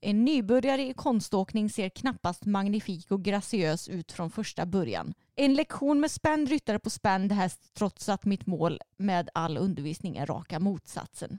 [0.00, 5.14] En nybörjare i konståkning ser knappast magnifik och graciös ut från första början.
[5.36, 10.16] En lektion med spänd ryttare på spänd häst trots att mitt mål med all undervisning
[10.16, 11.38] är raka motsatsen.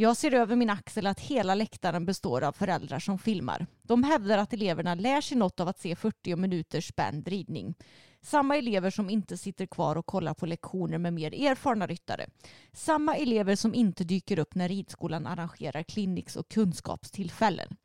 [0.00, 3.66] Jag ser över min axel att hela läktaren består av föräldrar som filmar.
[3.82, 7.74] De hävdar att eleverna lär sig något av att se 40 minuters spänd ridning.
[8.20, 12.26] Samma elever som inte sitter kvar och kollar på lektioner med mer erfarna ryttare.
[12.72, 17.76] Samma elever som inte dyker upp när ridskolan arrangerar clinics och kunskapstillfällen.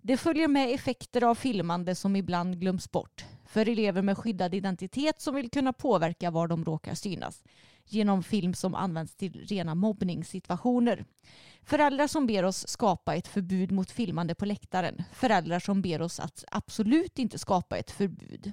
[0.00, 3.24] Det följer med effekter av filmande som ibland glöms bort.
[3.46, 7.42] För elever med skyddad identitet som vill kunna påverka var de råkar synas.
[7.88, 11.04] Genom film som används till rena mobbningssituationer.
[11.62, 15.02] Föräldrar som ber oss skapa ett förbud mot filmande på läktaren.
[15.12, 18.52] Föräldrar som ber oss att absolut inte skapa ett förbud.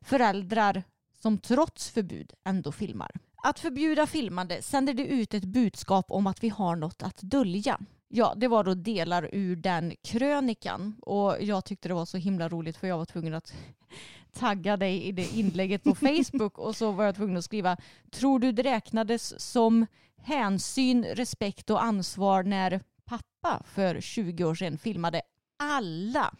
[0.00, 0.82] Föräldrar
[1.22, 3.10] som trots förbud ändå filmar.
[3.42, 7.80] Att förbjuda filmande sänder det ut ett budskap om att vi har något att dölja.
[8.08, 12.48] Ja, det var då delar ur den krönikan och jag tyckte det var så himla
[12.48, 13.54] roligt för jag var tvungen att
[14.34, 17.76] tagga dig i det inlägget på Facebook och så var jag tvungen att skriva
[18.10, 24.78] Tror du det räknades som hänsyn, respekt och ansvar när pappa för 20 år sedan
[24.78, 25.22] filmade
[25.56, 26.34] alla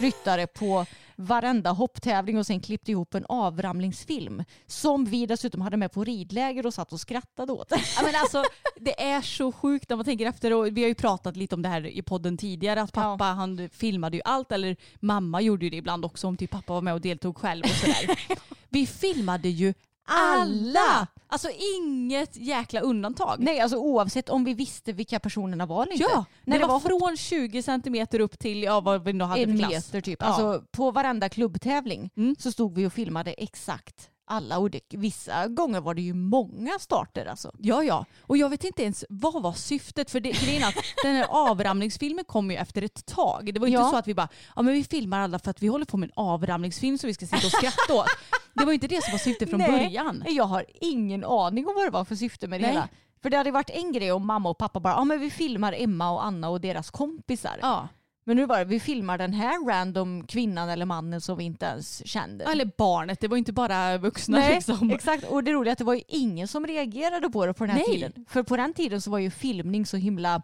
[0.00, 5.92] ryttare på varenda hopptävling och sen klippte ihop en avramlingsfilm som vi dessutom hade med
[5.92, 7.70] på ridläger och satt och skrattade åt.
[7.70, 8.44] Ja, men alltså,
[8.76, 10.52] det är så sjukt när man tänker efter.
[10.52, 12.82] Och vi har ju pratat lite om det här i podden tidigare.
[12.82, 14.52] Att pappa han filmade ju allt.
[14.52, 17.64] Eller mamma gjorde ju det ibland också om typ pappa var med och deltog själv
[17.64, 18.18] och sådär.
[18.68, 21.06] vi filmade ju alla!
[21.30, 21.48] Alltså
[21.80, 23.36] inget jäkla undantag.
[23.38, 26.04] Nej, alltså oavsett om vi visste vilka personerna var eller inte.
[26.12, 29.50] Ja, När det, var, från 20 centimeter upp till ja, vad vi nu hade en
[29.58, 29.70] för klass.
[29.70, 30.18] meter typ.
[30.22, 30.26] Ja.
[30.26, 32.36] Alltså, på varenda klubbtävling Mm.
[32.38, 36.78] så stod vi och filmade exakt alla och det, vissa gånger var det ju många
[36.80, 37.50] starter alltså.
[37.58, 38.04] Ja, ja.
[38.22, 40.10] Och jag vet inte ens vad var syftet.
[40.10, 40.74] För det, grejen att
[41.04, 43.50] den här avramningsfilmen kom ju efter ett tag.
[43.54, 43.90] Det var inte Ja.
[43.90, 46.06] så att vi bara, ja men vi filmar alla för att vi håller på med
[46.06, 48.06] en avramningsfilm som vi ska sitta och skratta åt.
[48.54, 50.24] Det var ju inte det som var syftet från Nej, början.
[50.28, 52.72] Jag har ingen aning om vad det var för syfte med det Nej.
[52.74, 52.88] hela.
[53.22, 55.74] För det hade varit en grej om mamma och pappa bara, ja men vi filmar
[55.78, 57.58] Emma och Anna och deras kompisar.
[57.62, 57.88] Ja.
[58.24, 61.66] Men nu var det, vi filmar den här random kvinnan eller mannen som vi inte
[61.66, 62.44] ens kände.
[62.44, 64.90] Eller barnet, det var inte bara vuxna Nej, liksom.
[64.90, 65.24] exakt.
[65.24, 67.76] Och det roliga är att det var ju ingen som reagerade på det på den
[67.76, 67.94] här Nej.
[67.94, 68.24] tiden.
[68.28, 70.42] För på den tiden så var ju filmning så himla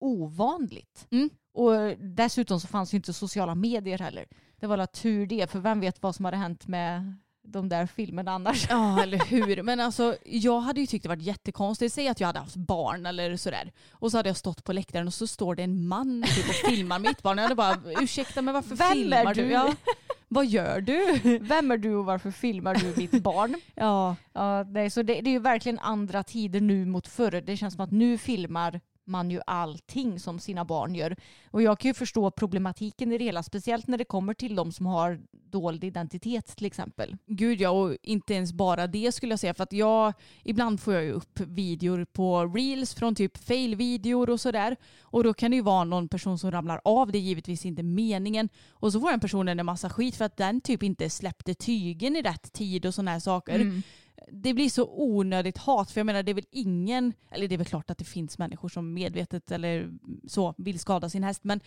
[0.00, 1.06] ovanligt.
[1.10, 1.30] Mm.
[1.54, 4.24] Och dessutom så fanns ju inte sociala medier heller.
[4.60, 7.86] Det var la tur det, för vem vet vad som hade hänt med de där
[7.86, 8.66] filmerna annars.
[8.70, 9.62] Ja, eller hur.
[9.62, 11.94] Men alltså, jag hade ju tyckt det varit jättekonstigt.
[11.94, 13.72] Säg att jag hade haft barn eller sådär.
[13.92, 16.70] Och så hade jag stått på läktaren och så står det en man typ och
[16.70, 17.38] filmar mitt barn.
[17.38, 19.42] Jag hade bara, ursäkta men varför Vem filmar du?
[19.42, 19.50] du?
[19.50, 19.74] Ja.
[20.28, 21.20] Vad gör du?
[21.38, 23.54] Vem är du och varför filmar du mitt barn?
[23.74, 27.40] Ja, Ja, nej, så det, det är ju verkligen andra tider nu mot förr.
[27.46, 31.16] Det känns som att nu filmar man ju allting som sina barn gör.
[31.50, 34.72] Och jag kan ju förstå problematiken i det hela, speciellt när det kommer till de
[34.72, 37.16] som har dold identitet till exempel.
[37.26, 39.54] Gud ja, och inte ens bara det skulle jag säga.
[39.54, 40.12] För att jag,
[40.44, 44.76] ibland får jag ju upp videor på reels från typ fail-videor och sådär.
[45.02, 47.82] Och då kan det ju vara någon person som ramlar av, det är givetvis inte
[47.82, 48.48] meningen.
[48.70, 52.16] Och så får den personen en massa skit för att den typ inte släppte tygen
[52.16, 53.54] i rätt tid och sådana här saker.
[53.54, 53.82] Mm.
[54.30, 57.56] Det blir så onödigt hat, för jag menar det är väl ingen, eller det är
[57.56, 59.90] väl klart att det finns människor som medvetet eller
[60.28, 61.60] så vill skada sin häst, men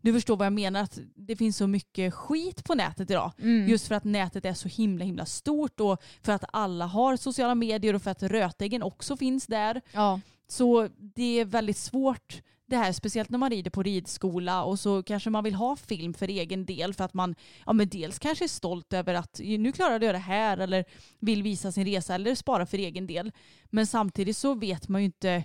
[0.00, 3.32] du förstår vad jag menar, att det finns så mycket skit på nätet idag.
[3.38, 3.68] Mm.
[3.68, 7.54] Just för att nätet är så himla himla stort och för att alla har sociala
[7.54, 9.80] medier och för att rötäggen också finns där.
[9.92, 10.20] Ja.
[10.48, 15.02] Så det är väldigt svårt det här, speciellt när man rider på ridskola och så
[15.02, 17.34] kanske man vill ha film för egen del för att man
[17.66, 20.84] ja, men dels kanske är stolt över att nu klarade jag det här eller
[21.18, 23.32] vill visa sin resa eller spara för egen del.
[23.70, 25.44] Men samtidigt så vet man ju inte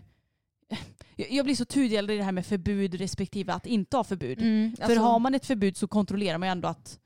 [1.15, 4.41] jag blir så tudelad i det här med förbud respektive att inte ha förbud.
[4.41, 6.99] Mm, För alltså- har man ett förbud så kontrollerar man ju ändå att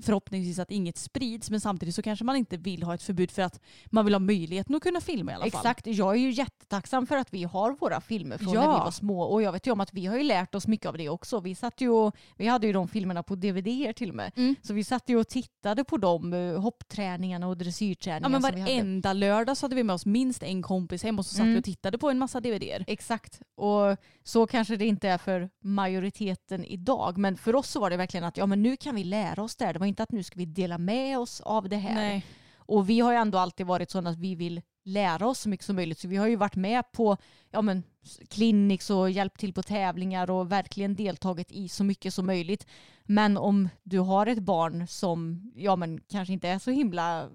[0.00, 3.42] förhoppningsvis att inget sprids men samtidigt så kanske man inte vill ha ett förbud för
[3.42, 5.60] att man vill ha möjligheten att kunna filma i alla fall.
[5.60, 8.72] Exakt, jag är ju jättetacksam för att vi har våra filmer från när Ja.
[8.72, 10.86] vi var små och jag vet ju om att vi har ju lärt oss mycket
[10.86, 11.40] av det också.
[11.40, 14.32] Vi, satt ju och, vi hade ju de filmerna på DVD till och med.
[14.36, 14.54] Mm.
[14.62, 18.60] Så vi satt ju och tittade på de eh, hoppträningarna och Ja, dressyrträningarna men som
[18.60, 21.54] varenda lördag så hade vi med oss minst en kompis hem och så satt Mm.
[21.54, 22.84] vi och tittade på en massa DVDer.
[22.86, 23.40] Exakt.
[23.56, 25.50] Och så kanske det inte är för
[25.90, 27.18] majoriteten idag.
[27.18, 29.56] Men för oss så var det verkligen att ja, men nu kan vi lära oss
[29.56, 29.74] det här.
[29.86, 31.94] Var inte att nu ska vi dela med oss av det här.
[31.94, 32.26] Nej.
[32.56, 35.66] Och vi har ju ändå alltid varit sådana att vi vill lära oss så mycket
[35.66, 35.98] som möjligt.
[35.98, 37.16] Så vi har ju varit med på
[37.50, 37.82] ja, men,
[38.28, 42.66] clinics och hjälpt till på tävlingar och verkligen deltagit i så mycket som möjligt.
[43.04, 47.30] Men om du har ett barn som ja, men, kanske inte är så himla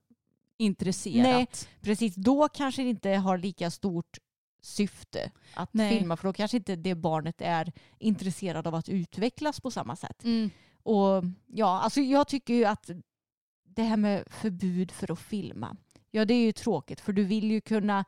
[0.61, 1.23] Intresserat.
[1.23, 1.47] Nej,
[1.81, 4.17] precis då kanske det inte har lika stort
[4.61, 5.97] syfte att Nej.
[5.97, 10.23] filma för då kanske inte det barnet är intresserad av att utvecklas på samma sätt.
[10.23, 10.49] Mm.
[10.83, 12.89] Och ja, alltså jag tycker ju att
[13.63, 15.77] det här med förbud för att filma,
[16.11, 18.05] ja det är ju tråkigt för du vill ju kunna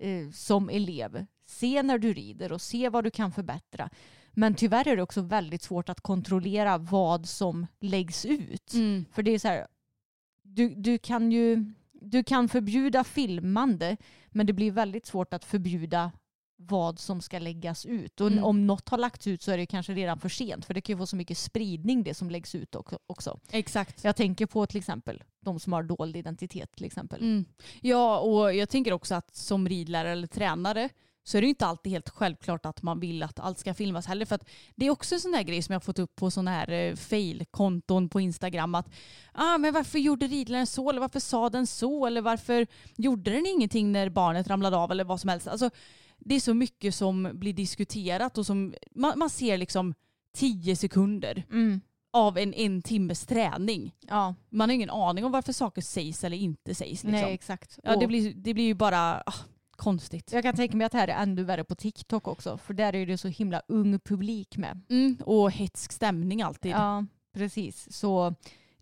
[0.00, 3.90] eh, som elev se när du rider och se vad du kan förbättra.
[4.32, 8.74] Men tyvärr är det också väldigt svårt att kontrollera vad som läggs ut.
[8.74, 9.04] Mm.
[9.12, 9.66] För det är så här,
[10.42, 13.96] du, du kan ju du kan förbjuda filmande
[14.28, 16.12] men det blir väldigt svårt att förbjuda
[16.68, 18.20] vad som ska läggas ut.
[18.20, 18.44] Och Mm.
[18.44, 20.92] om något har lagts ut så är det kanske redan för sent för det kan
[20.94, 22.74] ju få så mycket spridning det som läggs ut
[23.06, 23.40] också-.
[23.50, 24.04] Exakt.
[24.04, 27.20] Jag tänker på till exempel de som har dold identitet till exempel.
[27.20, 27.44] Mm.
[27.80, 30.88] Ja, och jag tänker också att som ridlärare eller tränare
[31.26, 34.26] så är det inte alltid helt självklart att man vill att allt ska filmas heller.
[34.26, 36.30] För att det är också en sån här grej som jag har fått upp på
[36.30, 38.74] såna här eh, fail-konton på Instagram.
[38.74, 38.88] Att
[39.32, 40.90] ah, men varför gjorde ridläraren så?
[40.90, 42.06] Eller varför sa den så?
[42.06, 44.90] Eller varför gjorde den ingenting när barnet ramlade av?
[44.90, 45.48] Eller vad som helst.
[45.48, 45.70] Alltså,
[46.24, 49.94] det är så mycket som blir diskuterat och som man, man ser liksom
[50.36, 51.80] tio sekunder Mm.
[52.12, 53.94] av en en timmes träning.
[54.08, 56.90] Ja, Man har ingen aning om varför saker sägs eller inte sägs.
[56.90, 57.10] Liksom.
[57.10, 57.78] nej exakt.
[57.82, 59.34] Ja, det blir, det blir ju bara ah,
[59.76, 60.32] konstigt.
[60.32, 62.94] Jag kan tänka mig att det här är ännu värre på TikTok också för där
[62.94, 64.80] är det så himla ung publik med.
[64.90, 66.72] Mm, och hetsk stämning alltid.
[66.72, 67.92] Ja, precis.
[67.96, 68.34] Så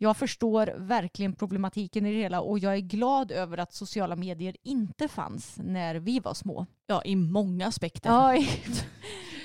[0.02, 4.56] jag förstår verkligen problematiken i det hela och jag är glad över att sociala medier
[4.62, 6.66] inte fanns när vi var små.
[6.86, 8.10] Ja, i många aspekter.
[8.10, 8.48] Ja, i,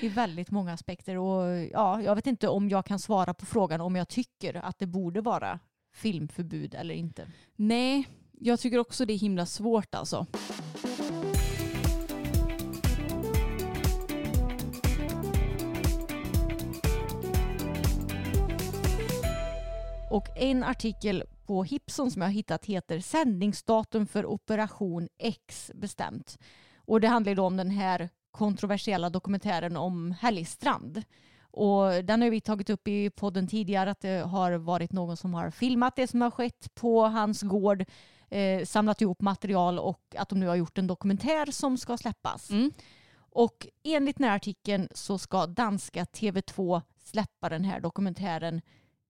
[0.00, 1.16] i väldigt många aspekter.
[1.16, 4.78] Och ja, jag vet inte om jag kan svara på frågan om jag tycker att
[4.78, 5.58] det borde vara
[5.94, 7.26] filmförbud eller inte.
[7.56, 10.26] Nej, jag tycker också det är himla svårt alltså.
[20.10, 26.38] Och en artikel på Hipson som jag har hittat heter Sändningsdatum för Operation X bestämt.
[26.76, 31.02] Och det handlar då om den här kontroversiella dokumentären om Helgstrand.
[31.40, 35.34] Och den har vi tagit upp i podden tidigare att det har varit någon som
[35.34, 37.84] har filmat det som har skett på hans gård,
[38.28, 42.50] eh, samlat ihop material och att de nu har gjort en dokumentär som ska släppas.
[42.50, 42.72] Mm.
[43.18, 48.60] Och enligt den här artikeln så ska danska TV2 släppa den här dokumentären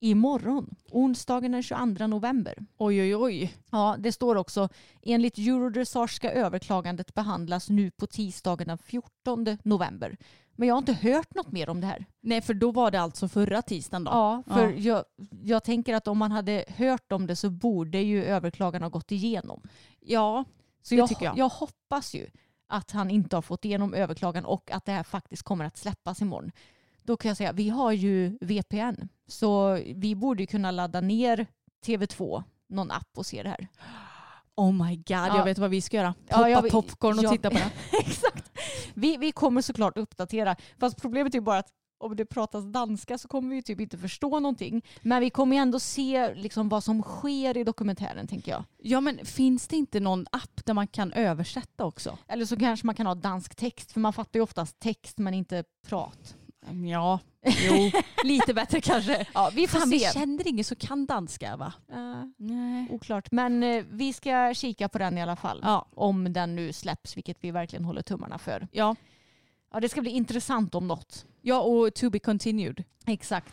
[0.01, 2.55] imorgon, onsdagen den 22 november.
[2.79, 3.55] Oj, oj, oj.
[3.71, 4.69] Ja, det står också
[5.03, 10.17] enligt Eurodressage ska överklagandet behandlas nu på tisdagen den 14 november.
[10.57, 12.05] Men jag har inte hört något mer om det här.
[12.21, 14.11] Nej, för då var det alltså förra tisdagen då.
[14.11, 14.75] Ja, för Ja.
[14.79, 15.05] Jag,
[15.43, 19.13] jag tänker att om man hade hört om det så borde ju överklagan ha gått
[19.13, 19.63] igenom.
[20.01, 20.45] Ja,
[20.83, 21.39] Så Det jag, tycker jag.
[21.39, 22.27] jag hoppas ju
[22.67, 26.21] att han inte har fått igenom överklagan och att det här faktiskt kommer att släppas
[26.23, 26.53] imorgon.
[27.09, 31.47] Då kan jag säga, vi har ju VPN så vi borde kunna ladda ner
[31.87, 33.69] TV2, någon app och se det här.
[34.55, 35.37] oh my god, Ja.
[35.37, 36.15] jag vet vad vi ska göra.
[36.29, 37.71] Ja, Poppa jag- popcorn och jag- titta på det.
[38.01, 38.51] Exakt.
[38.95, 40.57] Vi, vi kommer såklart uppdatera.
[40.81, 41.69] Fast problemet är bara att
[42.01, 44.83] om det pratas danska så kommer vi typ inte förstå någonting.
[45.03, 48.65] Men vi kommer ju ändå se liksom vad som sker i dokumentären tänker jag.
[48.79, 52.19] Ja men finns det inte någon app där man kan översätta också?
[52.29, 55.35] Eller så kanske man kan ha dansk text för man fattar ju oftast text men
[55.35, 56.37] inte prat.
[56.87, 57.91] Ja, jo,
[58.25, 59.27] lite bättre kanske.
[59.35, 60.13] Ja, vi får Fan, vi se.
[60.19, 61.73] känner ingen som kan danska va?
[61.93, 62.87] Eh, Nej.
[62.91, 63.33] oklart.
[63.33, 65.61] Men eh, vi ska kika på den i alla fall.
[65.63, 65.87] Ja.
[65.95, 68.69] Om den nu släpps, vilket vi verkligen håller tummarna för.
[68.73, 68.97] Ja.
[69.73, 71.27] Ja, det ska bli intressant om något.
[71.43, 72.85] ja, och to be continued.
[73.07, 73.53] Exakt.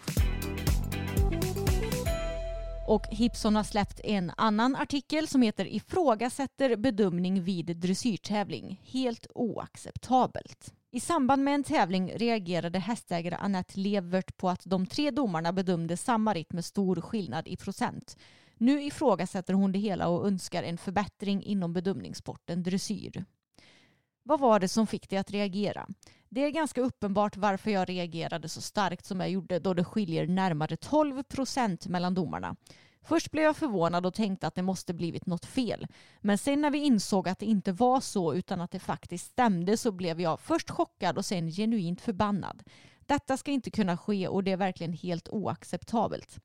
[2.87, 8.81] Och Hipson har släppt en annan artikel som heter Ifrågasätter bedömning vid dressyrtävling.
[8.83, 10.73] Helt oacceptabelt.
[10.95, 15.97] I samband med en tävling reagerade hästägare Annette Levert på att de tre domarna bedömde
[15.97, 18.17] samma ritt med stor skillnad i procent.
[18.57, 23.25] Nu ifrågasätter hon det hela och önskar en förbättring inom bedömningssporten dressyr.
[24.23, 25.87] Vad var det som fick dig att reagera?
[26.29, 30.27] Det är ganska uppenbart varför jag reagerade så starkt som jag gjorde då det skiljer
[30.27, 32.55] närmare 12 procent mellan domarna.
[33.07, 35.87] Först blev jag förvånad och tänkte att det måste blivit något fel.
[36.21, 39.77] Men sen när vi insåg att det inte var så utan att det faktiskt stämde
[39.77, 42.63] så blev jag först chockad och sen genuint förbannad.
[43.05, 46.39] Detta ska inte kunna ske och det är verkligen helt oacceptabelt.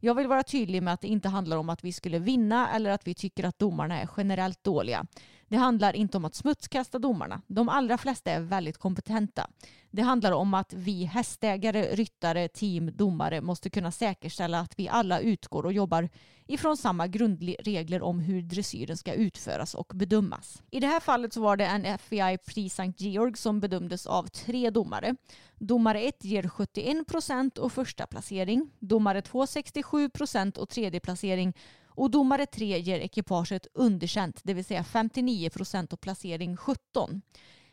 [0.00, 2.90] Jag vill vara tydlig med att det inte handlar om att vi skulle vinna eller
[2.90, 5.06] att vi tycker att domarna är generellt dåliga.
[5.54, 7.42] Det handlar inte om att smutskasta domarna.
[7.46, 9.50] De allra flesta är väldigt kompetenta.
[9.90, 15.20] Det handlar om att vi hästägare, ryttare, team, domare måste kunna säkerställa att vi alla
[15.20, 16.08] utgår och jobbar
[16.46, 20.62] ifrån samma grundregler om hur dressyren ska utföras och bedömas.
[20.70, 23.04] I det här fallet så var det en FBI Prix St.
[23.04, 25.16] Georg som bedömdes av tre domare.
[25.58, 28.70] Domare 1 ger 71 procent och första placering.
[28.78, 31.54] Domare 2 67 procent och tredje placering.
[31.94, 37.22] Och domare 3 ger ekipaget underkänt, det vill säga 59 procent och placering 17.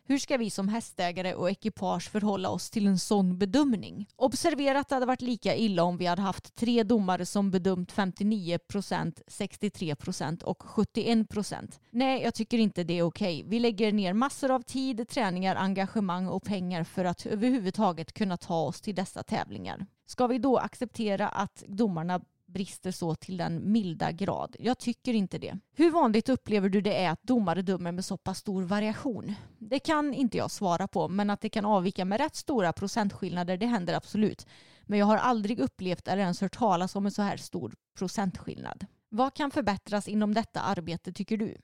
[0.04, 4.08] Hur ska vi som hästägare och ekipage förhålla oss till en sån bedömning?
[4.16, 7.92] Observera att det hade varit lika illa om vi hade haft tre domare som bedömt
[7.92, 11.80] 59 procent, 63 procent och 71 procent.
[11.90, 13.44] Nej, jag tycker inte det är okej.
[13.48, 18.62] Vi lägger ner massor av tid, träningar, engagemang och pengar för att överhuvudtaget kunna ta
[18.62, 19.86] oss till dessa tävlingar.
[20.06, 22.22] Ska vi då acceptera att domarna
[22.54, 24.56] brister så till den milda grad?
[24.60, 25.60] Jag tycker inte det.
[25.74, 29.34] Hur vanligt upplever du det är att domare dömer med så pass stor variation?
[29.58, 33.58] Det kan inte jag svara på, men att det kan avvika med rätt stora procentskillnader,
[33.58, 34.48] det händer absolut.
[34.82, 38.86] Men jag har aldrig upplevt eller ens hört talas om en så här stor procentskillnad.
[39.14, 41.58] Vad kan förbättras inom detta arbete tycker du?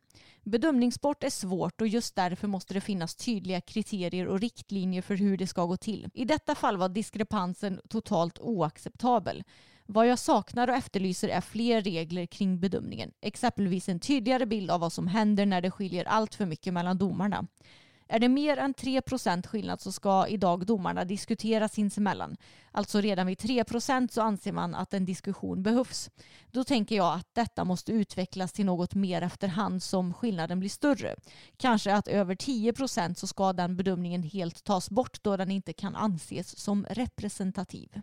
[0.43, 5.37] Bedömningssport är svårt och just därför måste det finnas tydliga kriterier och riktlinjer för hur
[5.37, 6.09] det ska gå till.
[6.13, 9.43] I detta fall var diskrepansen totalt oacceptabel.
[9.89, 13.11] Vad jag saknar och efterlyser är fler regler kring bedömningen.
[13.21, 16.97] Exempelvis en tydligare bild av vad som händer när det skiljer allt för mycket mellan
[16.97, 17.47] domarna.
[18.07, 22.37] Är det mer än 3% skillnad så ska idag domarna diskutera sinsemellan.
[22.77, 26.09] Alltså redan vid 3% så anser man att en diskussion behövs.
[26.51, 31.15] Då tänker jag att detta måste utvecklas till något mer efterhand som skillnaden blir större.
[31.57, 35.95] Kanske att över 10% så ska den bedömningen helt tas bort då den inte kan
[35.95, 38.01] anses som representativ.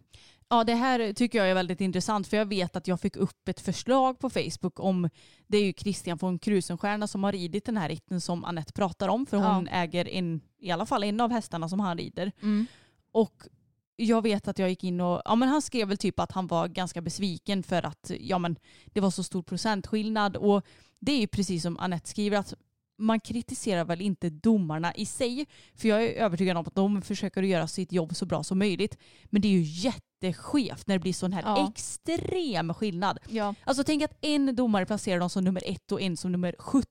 [0.49, 3.49] Ja det här tycker jag är väldigt intressant för jag vet att jag fick upp
[3.49, 5.11] ett förslag på Facebook om
[5.47, 9.09] det är ju Christian von Krusenstjerna som har ridit den här ritten som Annette pratar
[9.09, 12.33] om för hon äger en, i alla fall en av hästarna som han rider.
[13.12, 13.49] Och
[13.97, 16.47] jag vet att jag gick in och, ja men han skrev väl typ att han
[16.47, 20.63] var ganska besviken för att ja men det var så stor procentskillnad och
[21.01, 22.55] det är ju precis som Annette skriver att
[22.99, 27.43] man kritiserar väl inte domarna i sig för jag är övertygad om att de försöker
[27.43, 31.13] göra sitt jobb så bra som möjligt men det är ju jätteskevt när det blir
[31.13, 31.69] sån här Ja.
[31.71, 33.19] extrem skillnad.
[33.29, 33.55] Ja.
[33.65, 36.87] Alltså tänk att en domare placerar dem som nummer ett och en som nummer 17.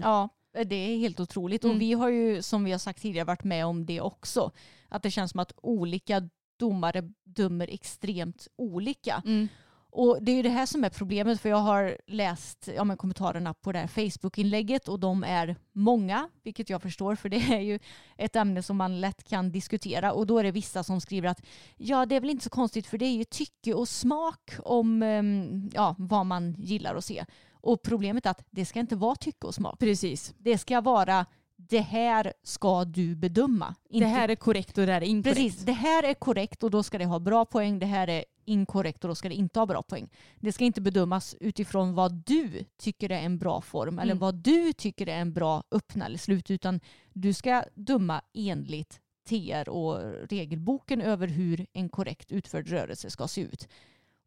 [0.00, 0.28] Ja,
[0.64, 1.64] det är helt otroligt.
[1.64, 1.76] Mm.
[1.76, 4.50] Och vi har ju, som vi har sagt tidigare, varit med om det också.
[4.88, 6.28] Att det känns som att olika
[6.58, 9.22] domare dömer extremt olika.
[9.26, 9.48] Mm.
[9.90, 12.96] Och det är ju det här som är problemet för jag har läst ja, men
[12.96, 17.60] kommentarerna på det här Facebook-inlägget och de är många, vilket jag förstår för det är
[17.60, 17.78] ju
[18.16, 21.42] ett ämne som man lätt kan diskutera och då är det vissa som skriver att
[21.76, 25.02] ja det är väl inte så konstigt för det är ju tycke och smak om
[25.02, 27.24] ehm, ja, vad man gillar att se.
[27.52, 29.78] Och problemet är att det ska inte vara tycke och smak.
[29.78, 30.34] Precis.
[30.38, 31.26] Det ska vara
[31.68, 33.74] det här ska du bedöma.
[33.90, 35.36] Det här är korrekt och det här är inkorrekt.
[35.40, 37.78] Precis, det här är korrekt och då ska det ha bra poäng.
[37.78, 40.08] Det här är inkorrekt och då ska det inte ha bra poäng.
[40.40, 44.20] Det ska inte bedömas utifrån vad du tycker är en bra form eller Mm.
[44.20, 46.80] vad du tycker är en bra öppna eller slut utan
[47.12, 50.00] du ska döma enligt TR och
[50.30, 53.68] regelboken över hur en korrekt utförd rörelse ska se ut.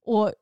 [0.05, 0.33] Och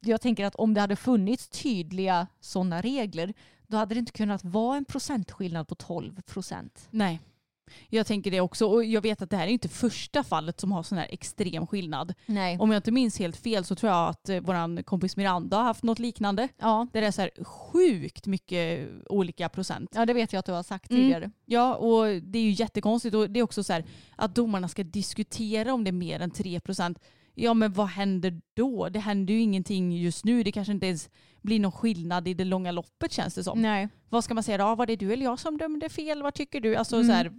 [0.00, 3.34] jag tänker att om det hade funnits tydliga sådana regler
[3.68, 6.88] då hade det inte kunnat vara en procentskillnad på 12 procent.
[6.90, 7.20] Nej.
[7.88, 8.66] Jag tänker det också.
[8.66, 11.66] Och jag vet att det här är inte första fallet som har sån här extrem
[11.66, 12.14] skillnad.
[12.26, 12.58] Nej.
[12.58, 15.64] Om jag inte minns helt fel så tror jag att eh, vår kompis Miranda har
[15.64, 16.48] haft något liknande.
[16.58, 16.86] Ja.
[16.92, 19.90] Där det är så här sjukt mycket olika procent.
[19.94, 21.02] ja, det vet jag att du har sagt Mm.
[21.02, 21.30] tidigare.
[21.44, 23.14] Ja, och det är ju jättekonstigt.
[23.14, 23.84] Och det är också så här
[24.16, 26.98] att domarna ska diskutera om det är mer än 3 procent.
[27.40, 28.88] Ja, men vad händer då?
[28.88, 30.42] Det händer ju ingenting just nu.
[30.42, 31.10] Det kanske inte ens
[31.42, 33.62] blir någon skillnad i det långa loppet känns det som.
[33.62, 33.88] Nej.
[34.08, 34.74] Vad ska man säga då?
[34.74, 36.22] Var det du eller jag som dömde fel?
[36.22, 36.76] Vad tycker du?
[36.76, 37.06] Alltså Mm.
[37.08, 37.32] så här,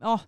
[0.00, 0.20] ja,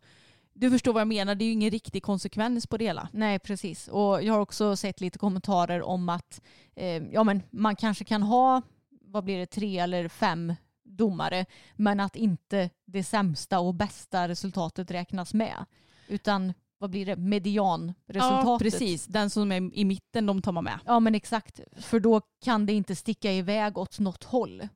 [0.52, 1.34] du förstår vad jag menar.
[1.34, 3.08] Det är ju ingen riktig konsekvens på det hela.
[3.12, 3.88] Nej, precis.
[3.88, 6.40] Och jag har också sett lite kommentarer om att
[6.76, 10.54] eh, ja, men man kanske kan ha, vad blir det, tre eller fem
[10.84, 11.46] domare,
[11.76, 15.64] men att inte det sämsta och bästa resultatet räknas med.
[16.08, 18.46] Utan vad blir det, medianresultatet.
[18.46, 19.06] Ja, precis.
[19.06, 20.78] Den som är i mitten, de tar man med.
[20.86, 21.60] Ja, men exakt.
[21.76, 24.68] För då kan det inte sticka iväg åt något håll.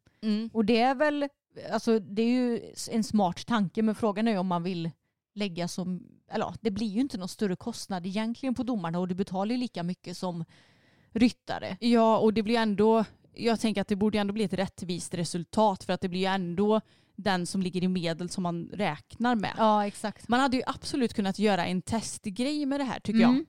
[0.52, 1.28] Och det är väl,
[1.72, 4.90] alltså det är ju en smart tanke, men frågan är ju om man vill
[5.34, 9.08] lägga som, eller ja, det blir ju inte någon större kostnad egentligen på domarna och
[9.08, 10.44] du betalar ju lika mycket som
[11.12, 11.76] ryttare.
[11.80, 15.84] Ja, och det blir ändå, jag tänker att det borde ändå bli ett rättvist resultat
[15.84, 16.80] för att det blir ju ändå
[17.16, 19.52] den som ligger i medel som man räknar med.
[19.58, 20.28] Ja, exakt.
[20.28, 23.36] Man hade ju absolut kunnat göra en testgrej med det här tycker Mm.
[23.36, 23.44] jag.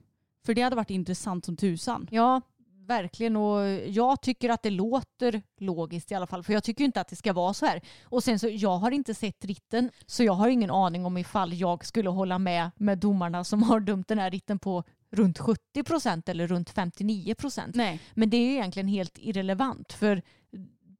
[0.46, 2.08] För det hade varit intressant som tusan.
[2.10, 2.40] Ja,
[2.86, 3.36] verkligen.
[3.36, 6.42] Och jag tycker att det låter logiskt i alla fall.
[6.42, 7.80] För jag tycker inte att det ska vara så här.
[8.04, 9.90] Och sen så, jag har inte sett ritten.
[10.06, 13.80] Så jag har ingen aning om ifall jag skulle hålla med med domarna som har
[13.80, 17.74] dömt den här ritten på runt 70 procent eller runt 59 procent.
[18.14, 19.92] Men det är ju egentligen helt irrelevant.
[19.92, 20.22] För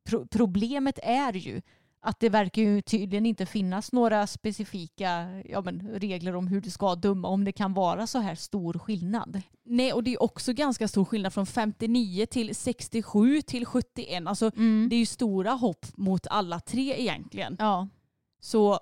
[0.09, 1.63] pro- problemet är ju
[2.07, 6.71] att det verkar ju tydligen inte finnas några specifika ja, men, regler om hur du
[6.71, 9.43] ska döma om det kan vara så här stor skillnad.
[9.65, 14.23] Nej, och det är också ganska stor skillnad från 59 till 67 till 71.
[14.27, 14.51] Alltså
[14.91, 17.57] det är ju stora hopp mot alla tre egentligen.
[17.59, 17.89] Ja.
[18.41, 18.79] Så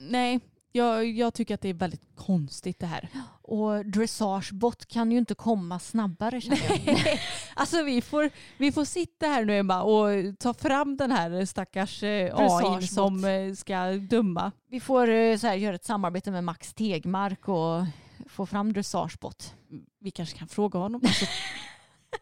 [0.00, 0.40] nej,
[0.72, 3.08] jag, jag tycker att det är väldigt konstigt det här.
[3.42, 7.18] Och dressagebot kan ju inte komma snabbare känner jag.
[7.54, 10.08] Alltså vi får, vi får sitta här nu Emma och
[10.38, 14.52] ta fram den här stackars eh, AI som eh, ska döma.
[14.68, 17.84] Vi får eh, så här, göra ett samarbete med Max Tegmark och
[18.26, 19.54] få fram dressagebot.
[20.00, 21.00] Vi kanske kan fråga honom.
[21.04, 21.26] Alltså,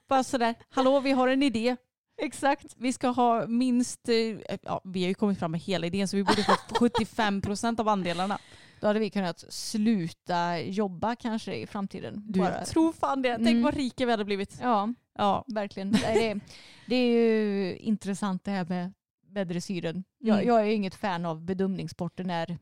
[0.08, 1.76] bara sådär, hallå vi har en idé.
[2.26, 2.74] Exakt.
[2.78, 6.16] Vi ska ha minst, eh, ja, vi har ju kommit fram med hela idén så
[6.16, 8.38] vi borde få 75 procent av andelarna.
[8.80, 12.22] Då hade vi kunnat sluta jobba kanske i framtiden.
[12.28, 13.36] Du, Bara- tror fan det.
[13.36, 13.62] Tänk Mm.
[13.62, 14.58] vad rika vi hade blivit.
[14.62, 15.44] Ja, Ja.
[15.54, 15.92] verkligen.
[15.92, 16.40] Det,
[16.86, 18.92] det är ju intressant det här med,
[19.28, 20.04] med dressyren.
[20.18, 20.48] Jag, Mm.
[20.48, 22.58] jag är inget fan av bedömningssporter när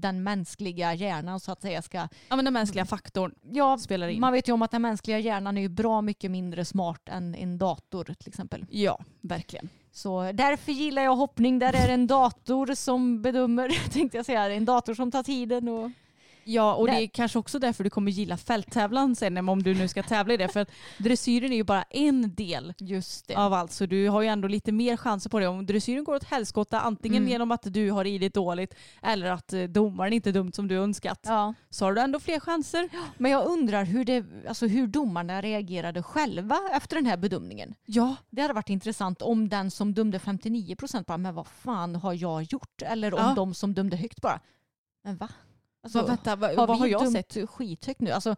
[0.00, 2.08] den mänskliga hjärnan så att säga ska...
[2.28, 4.20] ja men den mänskliga faktorn Ja, spelar in.
[4.20, 7.34] man vet ju om att den mänskliga hjärnan är ju bra mycket mindre smart än
[7.34, 8.66] en dator till exempel.
[8.70, 9.68] Ja, verkligen.
[9.92, 11.58] Så därför gillar jag hoppning.
[11.58, 14.52] Där är det en dator som bedömer, tänkte jag säga.
[14.54, 15.68] En dator som tar tiden.
[15.68, 15.90] Och...
[16.44, 17.00] Ja, och det Där.
[17.00, 20.36] är kanske också därför du kommer gilla fälttävlan sen om du nu ska tävla i
[20.36, 20.48] det.
[20.48, 23.34] För att dressyren är ju bara en del Just det.
[23.34, 25.46] av allt så du har ju ändå lite mer chanser på det.
[25.48, 27.30] Om dressyren går åt helskotta antingen Mm.
[27.30, 31.20] genom att du har ridit dåligt eller att eh, domaren inte dumt som du önskat
[31.22, 31.54] Ja.
[31.70, 32.88] så har du ändå fler chanser.
[33.18, 37.74] Men jag undrar hur, det, alltså hur domarna reagerade själva efter den här bedömningen.
[37.86, 41.94] Ja, Det hade varit intressant om den som dömde 59 procent bara, men vad fan
[41.96, 42.82] har jag gjort?
[42.82, 43.32] Eller om Ja.
[43.36, 44.40] de som dömde högt bara,
[45.04, 45.28] men va?
[45.82, 47.50] Alltså, vad, vänta, vad, har vad har jag dömt sett?
[47.50, 48.10] skithögt nu?
[48.10, 48.36] Alltså,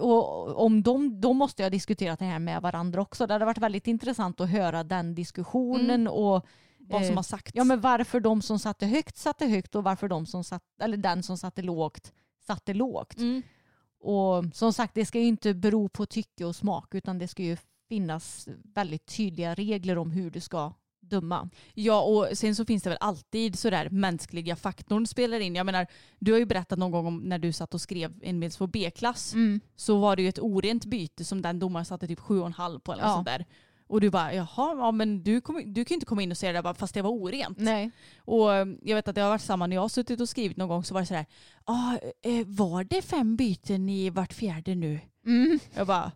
[0.00, 3.26] och om de, då måste jag diskutera det här med varandra också.
[3.26, 6.46] Det hade varit väldigt intressant att höra den diskussionen och
[6.78, 7.52] Vad som eh, har sagts.
[7.54, 10.96] Ja men varför de som satte högt satte högt och varför de som satt, eller
[10.96, 13.18] den som satte lågt satte lågt.
[13.18, 13.42] Mm.
[14.00, 17.42] Och som sagt det ska ju inte bero på tycke och smak utan det ska
[17.42, 17.56] ju
[17.88, 20.72] finnas väldigt tydliga regler om hur du ska
[21.10, 21.48] döma.
[21.74, 25.54] Ja och sen så finns det väl alltid sådär mänskliga faktorn spelar in.
[25.54, 25.86] Jag menar
[26.18, 29.34] du har ju berättat någon gång om när du satt och skrev en medsvår B-klass
[29.76, 33.02] så var det ju ett orent byte som den domaren satte typ 7,5 på eller
[33.02, 33.08] Ja.
[33.08, 33.14] ja.
[33.14, 33.44] sånt där.
[33.88, 36.36] Och du bara, jaha, ja, men du, kom, du kan ju inte komma in och
[36.36, 37.58] säga det bara, fast det var orent.
[37.58, 37.90] Nej.
[38.18, 40.56] Och eh, jag vet att det har varit samma när jag har suttit och skrivit
[40.56, 41.26] någon gång så var det sådär,
[41.64, 41.92] ah,
[42.22, 45.00] eh, var det fem byten i vart fjärde nu?
[45.26, 45.58] Mm.
[45.74, 46.12] Jag bara,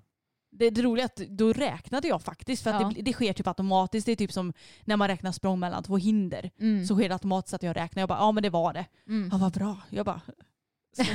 [0.59, 2.93] det, det roliga är att då räknade jag faktiskt för att Ja.
[2.97, 4.07] det, det sker typ automatiskt.
[4.07, 4.53] Det är typ som
[4.85, 6.51] när man räknar språng mellan två hinder.
[6.61, 6.87] Mm.
[6.87, 8.01] Så sker det automatiskt att jag räknar.
[8.01, 8.87] Jag bara, ja men det var det.
[9.09, 9.29] Mm.
[9.33, 9.77] Ja vad bra.
[9.91, 10.21] Jag bara,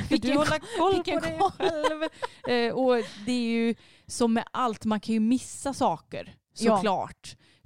[0.08, 1.50] Vilken du hålla koll på det koll.
[1.50, 2.02] själv?
[2.48, 3.74] Eh, och det är ju
[4.06, 6.80] som med allt, man kan ju missa saker Ja.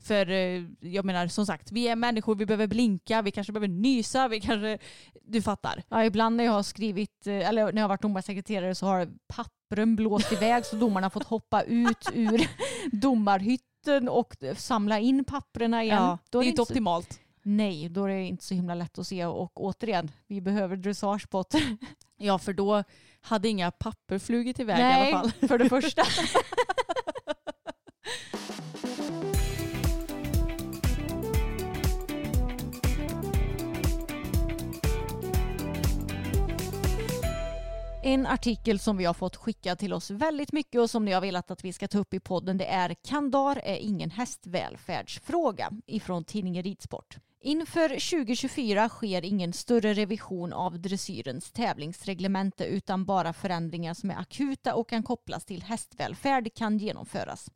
[0.05, 3.69] För eh, jag menar som sagt, vi är människor, vi behöver blinka, vi kanske behöver
[3.69, 4.79] nysa, vi kanske,
[5.23, 5.83] du fattar.
[5.89, 9.09] Ja, ibland när jag har skrivit, eh, eller när jag har varit domarsekreterare så har
[9.29, 12.47] pappren blåst iväg så domarna har fått hoppa ut ur
[12.93, 15.97] domarhytten och samla in papprena igen.
[16.03, 17.21] Ja, det är det inte så- optimalt.
[17.47, 21.55] Nej, då är det inte så himla lätt att se och återigen, vi behöver dressagespott.
[22.17, 22.85] Ja, för då
[23.21, 25.49] hade inga papper flugit iväg i Nej, alla fall.
[25.49, 26.03] för det första.
[38.07, 41.21] En artikel som vi har fått skicka till oss väldigt mycket och som ni har
[41.21, 46.25] velat att vi ska ta upp i podden det är Kandar är ingen hästvälfärdsfråga ifrån
[46.25, 47.17] tidningen Ridsport.
[47.41, 54.75] Inför 2024 sker ingen större revision av dressyrens tävlingsreglemente utan bara förändringar som är akuta
[54.75, 57.51] och kan kopplas till hästvälfärd kan genomföras.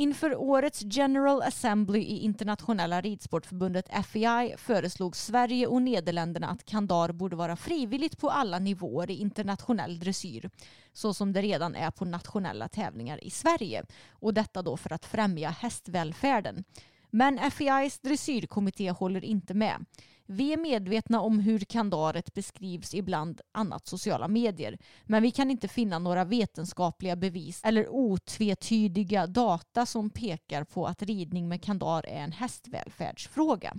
[0.00, 7.36] Inför årets General Assembly i Internationella ridsportförbundet FEI föreslog Sverige och Nederländerna att kandar borde
[7.36, 10.50] vara frivilligt på alla nivåer i internationell dressyr,
[10.92, 13.84] så som det redan är på nationella tävlingar i Sverige.
[14.10, 16.64] Och detta då för att främja hästvälfärden.
[17.10, 19.84] Men FEIs dressyrkommitté håller inte med.
[20.32, 24.78] Vi är medvetna om hur kandaret beskrivs i bland annat sociala medier.
[25.04, 31.02] Men vi kan inte finna några vetenskapliga bevis eller otvetydiga data som pekar på att
[31.02, 33.76] ridning med kandar är en hästvälfärdsfråga.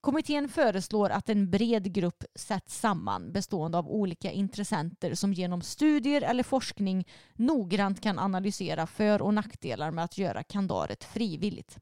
[0.00, 6.22] Kommittén föreslår att en bred grupp sätts samman bestående av olika intressenter som genom studier
[6.22, 11.78] eller forskning noggrant kan analysera för och nackdelar med att göra kandaret frivilligt.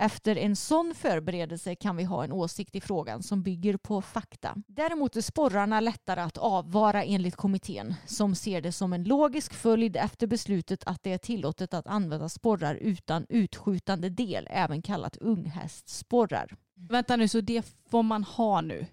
[0.00, 4.54] Efter en sån förberedelse kan vi ha en åsikt i frågan som bygger på fakta.
[4.66, 9.96] Däremot är sporrarna lättare att avvara enligt kommittén som ser det som en logisk följd
[9.96, 16.56] efter beslutet att det är tillåtet att använda sporrar utan utskjutande del, även kallat unghästsporrar.
[16.74, 18.86] Vänta nu, så det får man ha nu?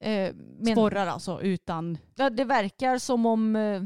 [0.00, 1.98] Eh, men, Sporrar alltså utan...
[2.14, 3.82] ja, det verkar som om eh,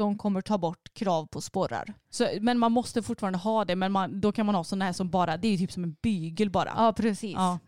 [0.00, 1.94] de kommer ta bort krav på sporrar.
[2.10, 4.92] Så, men man måste fortfarande ha det, men man, då kan man ha sådana här
[4.92, 6.72] som bara, det är typ som en bygel bara.
[6.76, 7.34] Ja, precis.
[7.34, 7.58] Ja.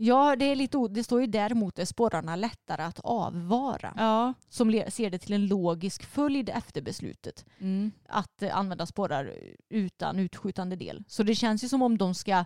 [0.00, 3.94] Ja, det, är lite, det står ju däremot är sporrarna lättare att avvara.
[3.96, 4.34] Ja.
[4.48, 7.44] Som ser det till en logisk följd efter beslutet.
[7.60, 7.92] Mm.
[8.08, 9.34] Att eh, använda sporrar
[9.68, 11.04] utan utskjutande del.
[11.08, 12.44] Så det känns ju som om de ska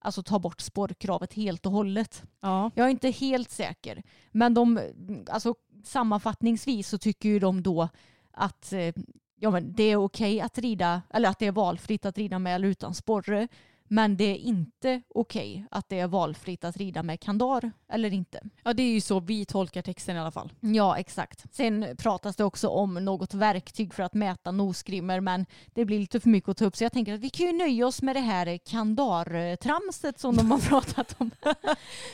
[0.00, 2.22] alltså, ta bort sporrkravet helt och hållet.
[2.40, 2.70] ja.
[2.74, 4.02] Jag är inte helt säker.
[4.32, 4.80] Men de,
[5.30, 7.88] alltså, sammanfattningsvis så tycker ju de då
[8.36, 8.92] att eh,
[9.40, 12.54] ja, men det är okej att rida, eller att det är valfritt att rida med
[12.54, 13.48] eller utan sporre.
[13.88, 18.40] Men det är inte okej att det är valfritt att rida med kandar eller inte.
[18.64, 20.52] ja, det är ju så vi tolkar texten i alla fall.
[20.60, 21.54] Ja, exakt.
[21.54, 26.20] Sen pratas det också om något verktyg för att mäta nosgrimmer men det blir lite
[26.20, 28.16] för mycket att ta upp så jag tänker att vi kan ju nöja oss med
[28.16, 31.30] det här kandartramset som de har pratat om.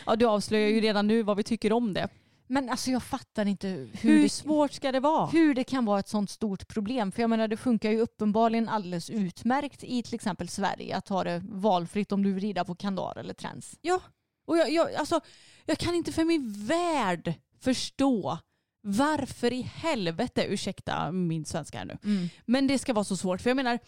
[0.07, 2.09] Ja, du avslöjar ju redan nu vad vi tycker om det.
[2.53, 5.27] Men alltså jag fattar inte hur, Hur det, svårt ska det vara?
[5.27, 7.13] hur det kan vara ett sånt stort problem.
[7.13, 11.25] För jag menar det funkar ju uppenbarligen alldeles utmärkt i till exempel Sverige att ha
[11.25, 13.79] det valfritt om du vill rida på kandar eller träns.
[13.81, 14.01] Ja,
[14.47, 15.21] och jag, jag, alltså,
[15.67, 18.39] jag kan inte för min värld förstå
[18.83, 23.41] varför i helvete, ursäkta min svenska här nu, men det ska vara så svårt.
[23.41, 23.79] För jag menar,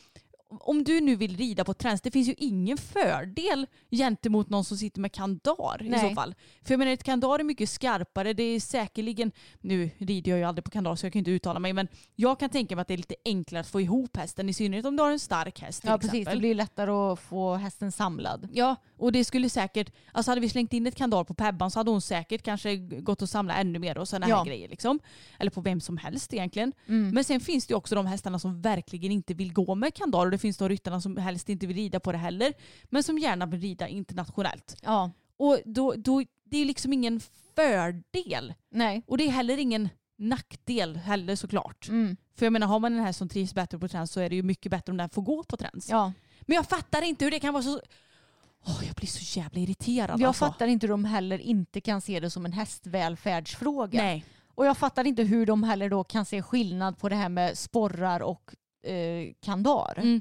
[0.60, 4.76] om du nu vill rida på träns, det finns ju ingen fördel gentemot någon som
[4.76, 6.08] sitter med kandar i Nej.
[6.08, 6.34] så fall.
[6.62, 10.44] För jag menar ett kandar är mycket skarpare, det är säkerligen, nu rider jag ju
[10.44, 12.88] aldrig på kandar så jag kan inte uttala mig, men jag kan tänka mig att
[12.88, 15.60] det är lite enklare att få ihop hästen, i synnerhet om du har en stark
[15.60, 16.10] häst till Ja exempel.
[16.20, 18.48] precis, det blir lättare att få hästen samlad.
[18.52, 21.78] Ja, och det skulle säkert, alltså hade vi slängt in ett kandar på Pebban så
[21.78, 24.36] hade hon säkert kanske gått och samlat ännu mer och sådana Ja.
[24.36, 24.98] här grejer liksom.
[25.38, 26.72] Eller på vem som helst egentligen.
[26.88, 27.10] Mm.
[27.14, 30.18] Men sen finns det ju också de hästarna som verkligen inte vill gå med kandar
[30.24, 32.52] och det finns de ryttarna som helst inte vill rida på det heller.
[32.84, 34.76] Men som gärna vill rida internationellt.
[34.82, 37.20] Ja, Och då, då, det är liksom ingen
[37.56, 38.54] fördel.
[38.70, 39.02] nej.
[39.06, 39.88] Och det är heller ingen
[40.18, 41.88] nackdel heller såklart.
[41.88, 42.16] Mm.
[42.34, 44.36] För jag menar har man den här som trivs bättre på träns så är det
[44.36, 45.88] ju mycket bättre om den får gå på träns.
[45.90, 46.12] Ja.
[46.40, 47.80] Men jag fattar inte hur det kan vara så...
[48.66, 50.44] Åh, jag blir så jävla irriterad Jag alltså.
[50.44, 54.02] fattar inte hur de heller inte kan se det som en hästvälfärdsfråga.
[54.02, 54.24] Nej.
[54.54, 57.58] Och jag fattar inte hur de heller då kan se skillnad på det här med
[57.58, 58.54] sporrar och
[58.90, 59.98] eh, kandar.
[59.98, 60.20] Mm.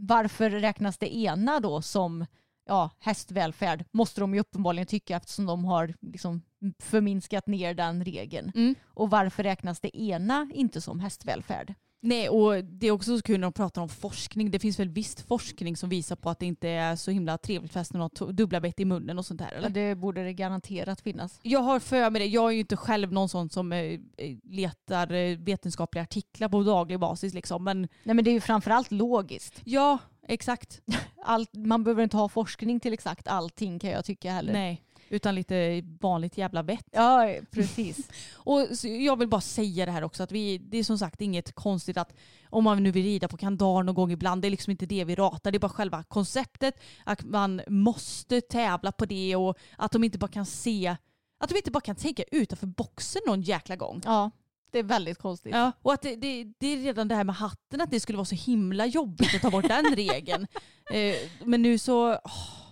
[0.00, 2.26] Varför räknas det ena då som
[2.66, 3.84] ja, hästvälfärd?
[3.90, 6.42] Måste de ju uppenbarligen tycka eftersom de har liksom
[6.78, 8.52] förminskat ner den regeln.
[8.54, 8.74] Mm.
[8.84, 11.74] Och varför räknas det ena inte som hästvälfärd?
[12.00, 14.50] Nej, och det är också så kul när de pratar om forskning.
[14.50, 17.76] Det finns väl visst forskning som visar på att det inte är så himla trevligt
[17.76, 19.40] att ha to- dubbla bett i munnen och sånt.
[19.40, 19.68] Ja, Eller?
[19.68, 21.40] det borde det garanterat finnas.
[21.42, 22.26] Jag har för mig det.
[22.26, 23.98] Jag är ju inte själv någon sån som eh,
[24.42, 27.34] letar eh, vetenskapliga artiklar på daglig basis.
[27.34, 27.64] Liksom.
[27.64, 29.60] Men Nej men det är ju framförallt logiskt.
[29.64, 30.80] ja, exakt.
[31.24, 34.52] Allt, man behöver inte ha forskning till exakt allting kan jag tycka heller.
[34.52, 34.82] Nej.
[35.10, 36.86] Utan lite vanligt jävla vett.
[36.90, 38.08] Ja, precis.
[38.34, 41.52] Och jag vill bara säga det här också att vi, det är som sagt inget
[41.54, 42.14] konstigt att
[42.50, 45.04] om man nu vill rida på kandar någon gång ibland, det är liksom inte det
[45.04, 49.92] vi ratar, det är bara själva konceptet att man måste tävla på det och att
[49.92, 50.96] de inte bara kan se,
[51.38, 54.00] att de inte bara kan tänka utanför boxen någon jäkla gång.
[54.04, 54.30] Ja,
[54.70, 55.54] det är väldigt konstigt.
[55.54, 58.18] Ja, och att det, det, det är redan det här med hatten, att det skulle
[58.18, 60.46] vara så himla jobbigt att ta bort den regeln.
[60.90, 62.67] Eh, men nu så, åh,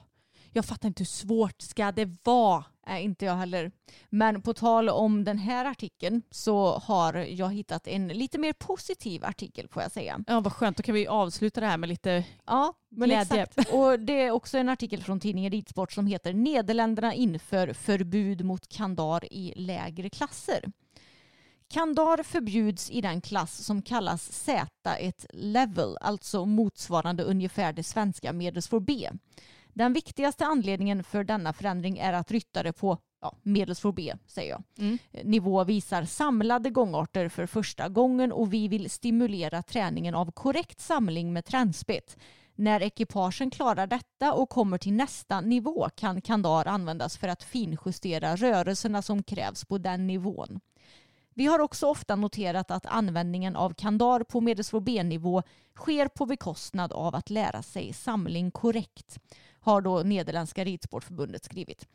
[0.57, 2.65] jag fattar inte hur svårt ska det vara?
[2.87, 3.71] Nej, inte jag heller.
[4.11, 9.25] Men på tal om den här artikeln så har jag hittat en lite mer positiv
[9.25, 10.21] artikel får jag säga.
[10.27, 13.43] Ja vad skönt, då kan vi avsluta det här med lite Ja, men Glädje.
[13.43, 13.73] exakt.
[13.73, 18.69] Och det är också en artikel från tidningen Ridsport som heter Nederländerna inför förbud mot
[18.69, 20.65] kandar i lägre klasser.
[21.69, 28.81] Kandar förbjuds i den klass som kallas Z1 level, alltså motsvarande ungefär det svenska medelsvår
[28.81, 29.11] B.
[29.77, 34.63] Den viktigaste anledningen för denna förändring är att ryttare på ja, medelsvår B, säger jag,
[34.79, 34.99] Mm.
[35.25, 41.33] nivå visar samlade gångarter för första gången och vi vill stimulera träningen av korrekt samling
[41.33, 42.17] med tränspett.
[42.55, 48.37] När ekipagen klarar detta och kommer till nästa nivå kan kandar användas för att finjustera
[48.37, 50.61] rörelserna som krävs på den nivån.
[51.35, 55.43] Vi har också ofta noterat att användningen av kandar på medelsvår B-nivå
[55.75, 59.19] sker på bekostnad av att lära sig samling korrekt,
[59.67, 61.87] har då Nederländska ridsportförbundet skrivit.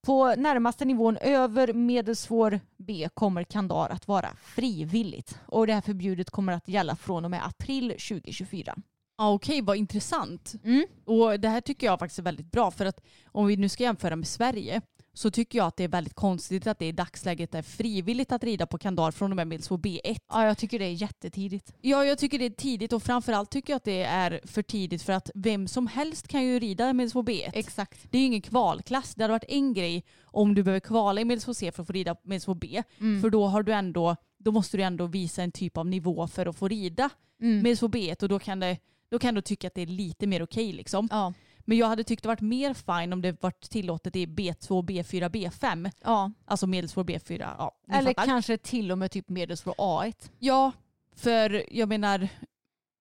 [0.00, 6.30] På närmaste nivån över medelsvår B kommer kandar att vara frivilligt och det här förbudet
[6.30, 8.76] kommer att gälla från och med april 2024.
[9.18, 10.54] Ja, okej, vad intressant.
[10.64, 10.86] Mm.
[11.04, 13.82] Och det här tycker jag faktiskt är väldigt bra för att om vi nu ska
[13.82, 14.80] jämföra med Sverige
[15.18, 18.44] så tycker jag att det är väldigt konstigt att det i dagsläget är frivilligt att
[18.44, 20.18] rida på kandar från och med medelsvår B1.
[20.28, 21.72] Ja, jag tycker det är jättetidigt.
[21.80, 25.02] Ja, jag tycker det är tidigt och framförallt tycker jag att det är för tidigt
[25.02, 27.50] för att vem som helst kan ju rida medelsvår B1.
[27.52, 28.00] Exakt.
[28.10, 29.14] Det är ju ingen kvalklass.
[29.14, 31.92] Det hade varit en grej om du behöver kvala i medelsvår C för att få
[31.92, 32.82] rida medelsvår B.
[33.00, 33.22] Mm.
[33.22, 36.46] För då har du ändå, då måste du ändå visa en typ av nivå för
[36.46, 37.10] att få rida
[37.40, 37.56] Mm.
[37.62, 38.78] medelsvår B1 och då kan det
[39.10, 41.08] då kan du tycka att det är lite mer okej liksom.
[41.10, 41.32] Ja.
[41.68, 45.28] Men jag hade tyckt det varit mer fine om det varit tillåtet i B2, B4,
[45.28, 45.90] B5.
[46.04, 46.32] ja.
[46.44, 47.54] Alltså medelsvår B4.
[47.58, 48.24] Ja, Eller fattar.
[48.26, 50.30] kanske till och med typ medelsvår A1.
[50.38, 50.72] Ja,
[51.16, 52.28] för jag menar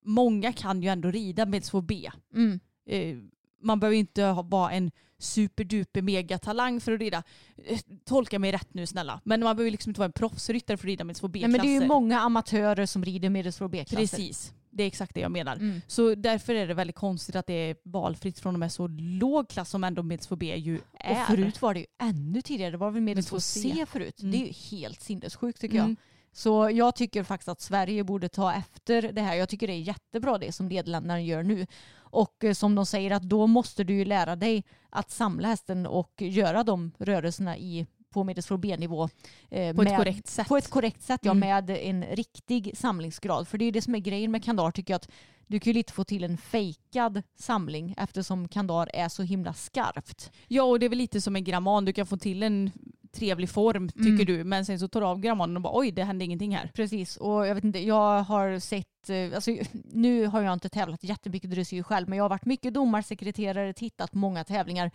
[0.06, 2.12] många kan ju ändå rida medelsvår B.
[2.34, 2.60] Mm.
[2.90, 3.18] Eh,
[3.62, 7.24] man behöver inte ha, vara en superduper megatalang för att rida.
[7.66, 9.22] Eh, tolka mig rätt nu snälla.
[9.24, 11.58] Men man behöver liksom inte vara en proffsryttare för att rida medelsvår Nej, B-klasser.
[11.58, 13.98] men det är ju många amatörer som rider medelsvår B-klasser.
[14.18, 15.56] Precis, det är exakt det jag menar.
[15.56, 15.82] Mm.
[15.88, 19.50] Så därför är det väldigt konstigt att det är valfritt från och med så låg
[19.50, 21.22] klass som ändå medelsvår B ju är.
[21.22, 22.72] Och förut var det ju ännu tidigare.
[22.72, 24.20] Det var väl medelsvår C förut.
[24.20, 24.32] Mm.
[24.32, 25.86] Det är ju helt sinnessjukt tycker jag.
[25.86, 25.96] Mm.
[26.32, 29.36] Så jag tycker faktiskt att Sverige borde ta efter det här.
[29.36, 31.68] Jag tycker det är jättebra det som Nederländerna gör nu.
[31.98, 35.86] Och eh, som de säger att då måste du ju lära dig att samla hästen
[35.86, 39.04] och göra de rörelserna i på medelsvår B-nivå.
[39.50, 40.48] eh, På ett med- korrekt sätt.
[40.48, 41.32] På ett korrekt sätt, ja.
[41.32, 41.40] Mm.
[41.50, 43.48] Med en riktig samlingsgrad.
[43.48, 44.96] För det är det som är grejen med kandar tycker jag.
[44.98, 45.10] att
[45.48, 50.32] Du kan ju lite få till en fejkad samling eftersom kandar är så himla skarpt.
[50.48, 51.86] Ja och det är väl lite som en gramman.
[51.86, 52.72] Du kan få till en
[53.12, 54.26] trevlig form tycker Mm.
[54.26, 54.44] du.
[54.44, 56.72] Men sen så tar du av grammanen och bara oj det hände ingenting här.
[56.74, 59.52] Precis, och jag vet inte, jag har sett, eh, alltså,
[59.94, 64.12] nu har jag inte tävlat jättemycket dressyr själv, men jag har varit mycket domarsekreterare, tittat
[64.12, 64.92] på många tävlingar.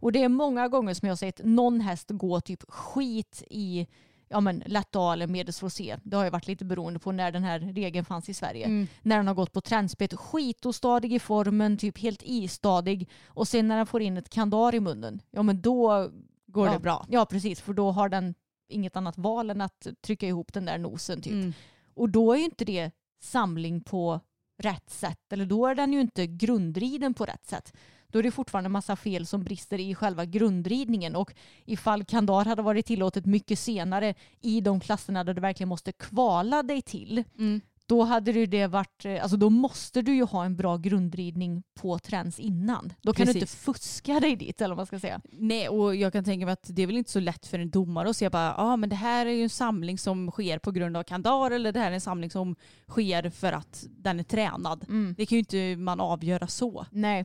[0.00, 3.86] Och det är många gånger som jag har sett någon häst gå typ skit i
[4.28, 5.96] ja, men A eller medelsvår C.
[6.02, 8.66] Det har ju varit lite beroende på när den här regeln fanns i Sverige.
[8.66, 8.86] Mm.
[9.02, 13.08] När den har gått på tränspett, skitostadig i formen, typ helt istadig.
[13.26, 16.10] Och sen när den får in ett kandar i munnen, ja men då
[16.52, 17.06] Går ja, det bra?
[17.08, 18.34] Ja precis, för då har den
[18.68, 21.32] inget annat val än att trycka ihop den där nosen typ.
[21.32, 21.52] Mm.
[21.94, 22.90] Och då är ju inte det
[23.20, 24.20] samling på
[24.58, 25.32] rätt sätt.
[25.32, 27.72] Eller då är den ju inte grundriden på rätt sätt.
[28.10, 31.16] Då är det fortfarande massa fel som brister i själva grundridningen.
[31.16, 31.34] Och
[31.64, 36.62] ifall kandar hade varit tillåtet mycket senare i de klasserna där du verkligen måste kvala
[36.62, 37.24] dig till.
[37.38, 37.60] Mm.
[37.90, 41.98] Då hade det varit, eh, alltså då måste du ju ha en bra grundridning på
[41.98, 42.92] träns innan.
[43.02, 43.60] Då kan du inte Precis.
[43.64, 45.20] fuska dig dit eller vad man ska säga.
[45.32, 47.70] Nej och jag kan tänka mig att det är väl inte så lätt för en
[47.70, 50.58] domare att se bara ja ah, men det här är ju en samling som sker
[50.58, 52.56] på grund av kandar eller det här är en samling som
[52.88, 54.84] sker för att den är tränad.
[54.88, 55.14] Mm.
[55.16, 56.86] Det kan ju inte man avgöra så.
[56.90, 57.24] Nej,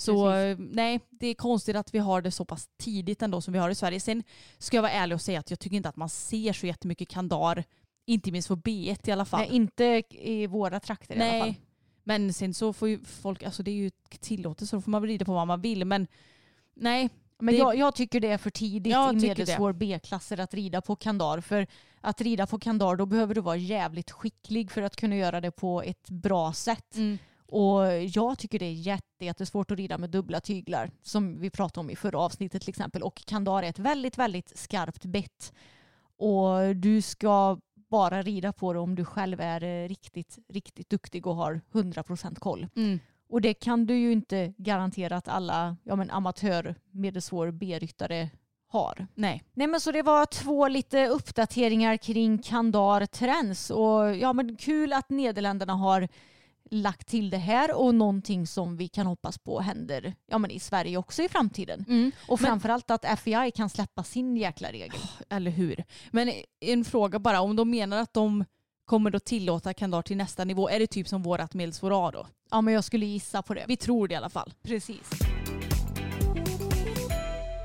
[0.00, 0.60] Så Precis.
[0.60, 3.58] eh, nej, det är konstigt att vi har det så pass tidigt ändå som vi
[3.58, 4.00] har i Sverige.
[4.00, 4.22] Sen
[4.58, 7.08] ska jag vara ärlig och säga att jag tycker inte att man ser så jättemycket
[7.08, 7.64] kandar,
[8.06, 9.40] inte minst på B1 i alla fall.
[9.40, 11.48] Nej inte i våra trakter i alla fall.
[11.48, 11.60] Nej.
[12.04, 13.90] Men sen så får ju folk, alltså det är ju
[14.20, 15.84] tillåtet så då får man rida på vad man vill.
[15.84, 16.06] Men
[16.74, 20.80] nej, Men Det- jag, jag tycker det är för tidigt i medelsvår B-klasser att rida
[20.80, 21.40] på kandar.
[21.40, 21.66] För
[22.00, 25.50] att rida på kandar då behöver du vara jävligt skicklig för att kunna göra det
[25.50, 26.96] på ett bra sätt.
[26.96, 27.18] mm.
[27.48, 31.80] Och jag tycker det är jätte, jättesvårt att rida med dubbla tyglar som vi pratade
[31.80, 33.02] om i förra avsnittet till exempel.
[33.02, 35.52] Och kandar är ett väldigt, väldigt skarpt bett.
[36.16, 37.58] Och du ska
[37.90, 42.38] bara rida på det om du själv är eh, riktigt, riktigt duktig och har 100%
[42.38, 42.66] koll.
[42.76, 43.00] Mm.
[43.28, 48.30] Och det kan du ju inte garantera att alla ja, men amatör medelsvår B-ryttare
[48.68, 49.06] har.
[49.14, 49.42] Nej.
[49.54, 54.92] Nej men så det var två lite uppdateringar kring Kandar Trends och ja men kul
[54.92, 56.08] att Nederländerna har
[56.70, 60.60] lagt till det här och någonting som vi kan hoppas på händer ja, men i
[60.60, 61.84] Sverige också i framtiden.
[61.88, 62.12] Mm.
[62.28, 65.00] Och framförallt att FEI kan släppa sin jäkla regel.
[65.28, 65.84] Eller hur?
[66.10, 68.44] Men en fråga bara, om de menar att de
[68.84, 72.26] kommer att tillåta kandar till nästa nivå, är det typ som vårat medelsvår A då?
[72.50, 73.64] Ja men jag skulle gissa på det.
[73.68, 74.54] Vi tror det i alla fall.
[74.62, 75.10] Precis.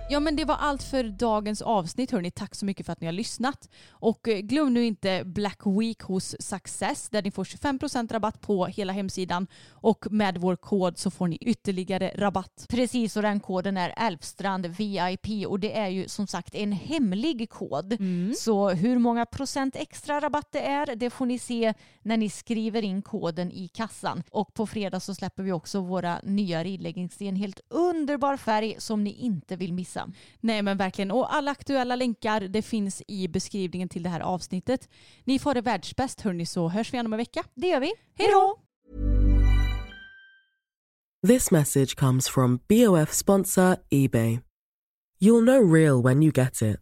[0.10, 2.32] Ja men det var allt för dagens avsnitt hörni.
[2.32, 3.70] Tack så mycket för att ni har lyssnat.
[3.90, 8.66] Och eh, glöm nu inte Black Week hos Success där ni får 25% rabatt på
[8.66, 12.66] hela hemsidan och med vår kod så får ni ytterligare rabatt.
[12.70, 17.50] Precis och den koden är Älvstrand VIP och det är ju som sagt en hemlig
[17.50, 17.98] kod.
[18.38, 22.82] Så hur många procent extra rabatt det är det får ni se när ni skriver
[22.82, 24.24] in koden i kassan.
[24.32, 28.76] Och på fredag så släpper vi också våra nya ridleggings i en helt underbar färg
[28.78, 29.93] som ni inte vill missa.
[30.40, 31.12] Nej men verkligen.
[31.12, 34.90] Och alla aktuella länkar det finns i beskrivningen till det här avsnittet.
[35.24, 37.44] Ni får det världsbäst hörni så hörs vi igen om en vecka.
[37.56, 37.92] Det gör vi.
[38.18, 38.60] Hej då!
[41.28, 44.40] This message comes from BOF sponsor eBay.
[45.22, 46.80] You'll know real when you get it.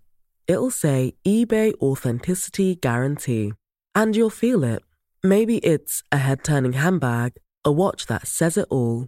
[0.47, 3.53] It'll say eBay Authenticity Guarantee.
[3.93, 4.81] And you'll feel it.
[5.23, 7.33] Maybe it's a head turning handbag,
[7.63, 9.07] a watch that says it all,